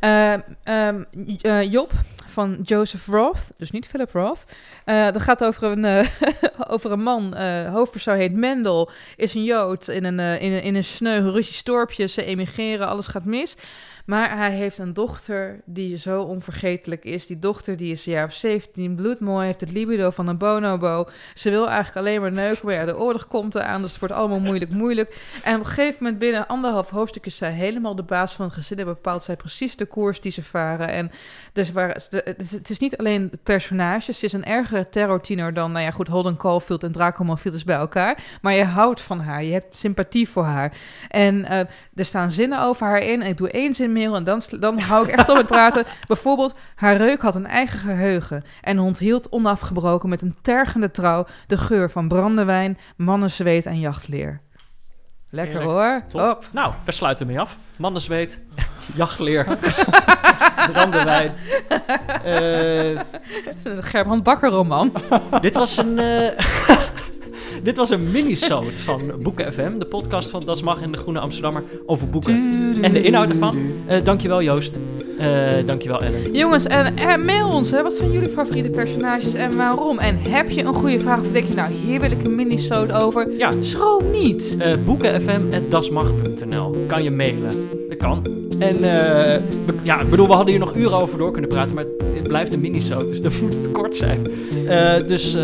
Eh, 0.00 0.32
ehm, 0.64 1.02
eh, 1.40 1.72
Job 1.72 1.90
van 2.26 2.58
Joseph 2.62 3.06
Roth, 3.06 3.40
dus 3.58 3.70
niet 3.70 3.86
Philip 3.86 4.10
Roth. 4.12 4.44
Eh, 4.84 5.04
dat 5.12 5.22
gaat 5.22 5.44
over 5.44 5.62
een, 5.64 5.84
eh, 5.84 6.06
over 6.74 6.92
een 6.92 7.02
man, 7.02 7.34
eh, 7.34 7.72
hoofdpersoon 7.72 8.16
heet 8.16 8.32
Mendel, 8.32 8.90
is 9.16 9.34
een 9.34 9.44
Jood 9.44 9.88
in 9.88 10.04
een, 10.04 10.18
in 10.40 10.52
een, 10.52 10.62
in 10.62 10.74
een 10.74 10.84
sneu 10.84 11.30
Russisch 11.30 11.62
dorpje. 11.62 12.06
Ze 12.06 12.24
emigreren, 12.24 12.88
alles 12.88 13.06
gaat 13.06 13.24
mis. 13.24 13.54
Maar 14.06 14.36
hij 14.36 14.50
heeft 14.50 14.78
een 14.78 14.92
dochter 14.94 15.60
die 15.64 15.96
zo 15.98 16.22
onvergetelijk 16.22 17.04
is. 17.04 17.26
Die 17.26 17.38
dochter 17.38 17.76
die 17.76 17.92
is 17.92 18.06
een 18.06 18.12
jaar 18.12 18.26
of 18.26 18.32
17, 18.32 18.94
bloedmooi, 18.94 19.46
heeft 19.46 19.60
het 19.60 19.72
libido 19.72 20.10
van 20.10 20.26
een 20.28 20.38
bonobo. 20.38 21.08
Ze 21.34 21.50
wil 21.50 21.66
eigenlijk 21.68 21.96
alleen 21.96 22.20
maar 22.20 22.32
neuken, 22.32 22.66
maar 22.66 22.74
ja, 22.74 22.84
de 22.84 22.98
oorlog 22.98 23.28
komt 23.28 23.54
eraan, 23.54 23.80
dus 23.82 23.90
het 23.90 24.00
wordt 24.00 24.14
allemaal 24.14 24.40
moeilijk, 24.40 24.70
moeilijk. 24.70 25.16
En 25.44 25.54
op 25.54 25.60
een 25.60 25.66
gegeven 25.66 25.96
moment, 26.00 26.18
binnen 26.18 26.46
anderhalf 26.46 26.90
hoofdstuk, 26.90 27.26
is 27.26 27.36
zij 27.36 27.52
helemaal 27.52 27.94
de 27.94 28.02
baas 28.02 28.32
van 28.34 28.44
het 28.44 28.54
gezin 28.54 28.78
en 28.78 28.84
bepaalt 28.84 29.22
zij 29.22 29.36
precies 29.36 29.76
de 29.76 29.86
koers 29.86 30.20
die 30.20 30.32
ze 30.32 30.42
varen. 30.42 30.88
En 30.88 31.10
dus 31.52 31.72
waar, 31.72 31.88
het 31.88 32.68
is- 32.70 32.78
niet 32.78 32.96
alleen 32.96 33.28
het 33.30 33.42
personage, 33.42 34.12
ze 34.12 34.24
is 34.24 34.32
een 34.32 34.44
ergere 34.44 34.88
terrortiener 34.88 35.54
dan, 35.54 35.72
nou 35.72 35.84
ja, 35.84 35.90
goed, 35.90 36.08
Holden 36.08 36.36
Caulfield 36.36 36.82
en 36.84 36.92
Draco 36.92 37.24
Malfield 37.24 37.64
bij 37.64 37.76
elkaar. 37.76 38.18
Maar 38.42 38.52
je 38.54 38.64
houdt 38.64 39.00
van 39.00 39.20
haar, 39.20 39.44
je 39.44 39.52
hebt 39.52 39.76
sympathie 39.76 40.28
voor 40.28 40.44
haar. 40.44 40.72
En 41.08 41.44
eh, 41.44 41.58
er 41.94 42.04
staan 42.04 42.30
zinnen 42.30 42.62
over 42.62 42.86
haar 42.86 43.02
in. 43.02 43.22
En 43.22 43.28
ik 43.28 43.36
doe 43.36 43.50
één 43.50 43.74
zin 43.74 43.91
en 43.96 44.24
dan, 44.24 44.42
dan 44.60 44.80
hou 44.80 45.04
ik 45.08 45.10
echt 45.14 45.28
op 45.28 45.36
met 45.36 45.46
praten. 45.46 45.84
Bijvoorbeeld, 46.06 46.54
haar 46.74 46.96
reuk 46.96 47.22
had 47.22 47.34
een 47.34 47.46
eigen 47.46 47.78
geheugen 47.78 48.44
en 48.60 48.78
onthield 48.78 49.30
onafgebroken 49.32 50.08
met 50.08 50.22
een 50.22 50.34
tergende 50.42 50.90
trouw 50.90 51.26
de 51.46 51.58
geur 51.58 51.90
van 51.90 52.08
brandewijn, 52.08 52.78
mannenzweet 52.96 53.66
en 53.66 53.78
jachtleer. 53.78 54.40
Lekker 55.30 55.58
Heerlijk. 55.60 55.78
hoor. 55.78 56.02
Top. 56.08 56.36
Op. 56.36 56.48
Nou, 56.52 56.72
daar 56.84 56.94
sluiten 56.94 57.26
we 57.26 57.32
mee 57.32 57.40
af. 57.40 57.58
Mannenzweet, 57.78 58.40
jachtleer, 58.94 59.44
brandewijn. 60.72 61.32
Eh, 62.24 62.88
Een 63.64 63.82
Gerbrand 63.82 64.22
Bakker 64.22 64.50
roman. 64.50 64.92
dit 65.40 65.54
was 65.54 65.76
een... 65.76 65.98
eh, 65.98 66.38
Dit 67.62 67.76
was 67.76 67.90
een 67.90 68.10
mini-soot 68.10 68.80
van 68.80 69.12
Boeken 69.22 69.52
FM, 69.52 69.78
de 69.78 69.84
podcast 69.86 70.30
van 70.30 70.44
Das 70.44 70.62
Mag 70.62 70.82
en 70.82 70.92
de 70.92 70.98
Groene 70.98 71.18
Amsterdammer 71.18 71.62
over 71.86 72.08
boeken 72.08 72.34
en 72.82 72.92
de 72.92 73.02
inhoud 73.02 73.30
ervan. 73.30 73.56
Eh 73.86 74.04
dankjewel 74.04 74.42
Joost, 74.42 74.78
dankjewel 75.66 76.02
Ellen. 76.02 76.32
Jongens, 76.34 76.66
en 76.66 76.96
eh, 76.96 77.16
mail 77.24 77.48
ons. 77.48 77.70
Hè. 77.70 77.82
Wat 77.82 77.92
zijn 77.92 78.12
jullie 78.12 78.28
favoriete 78.30 78.70
personages 78.70 79.34
en 79.34 79.56
waarom? 79.56 79.98
En 79.98 80.16
heb 80.16 80.50
je 80.50 80.62
een 80.62 80.74
goede 80.74 80.98
vraag 81.00 81.20
of 81.20 81.32
denk 81.32 81.46
je, 81.48 81.54
nou, 81.54 81.72
hier 81.72 82.00
wil 82.00 82.10
ik 82.10 82.24
een 82.24 82.34
mini-soot 82.34 82.92
over? 82.92 83.28
Ja, 83.38 83.50
Schroom 83.60 84.10
niet. 84.10 84.56
eh 84.58 84.72
boekenfm.dasmag.nl. 84.84 86.76
Kan 86.86 87.02
je 87.02 87.10
mailen. 87.10 87.68
Dat 87.88 87.98
kan. 87.98 88.22
En 88.58 88.74
eh, 88.74 89.40
we- 89.66 89.74
ja, 89.82 90.00
ik 90.00 90.10
bedoel, 90.10 90.26
we 90.26 90.32
hadden 90.32 90.50
hier 90.54 90.64
nog 90.64 90.74
uren 90.76 91.00
over 91.02 91.18
door 91.18 91.30
kunnen 91.32 91.50
praten, 91.50 91.74
maar 91.74 91.84
het 92.14 92.28
blijft 92.28 92.54
een 92.54 92.60
mini-soot, 92.60 93.10
dus 93.10 93.20
dan 93.22 93.32
moet 93.42 93.56
kort 93.72 93.96
zijn. 93.96 94.26
Eh, 94.68 94.94
dus, 95.06 95.34
eh, 95.34 95.42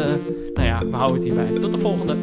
nou 0.55 0.67
ja, 0.67 0.79
we 0.91 0.97
houden 0.97 1.17
het 1.17 1.25
hierbij. 1.25 1.47
Tot 1.61 1.73
de 1.73 1.79
volgende. 1.79 2.15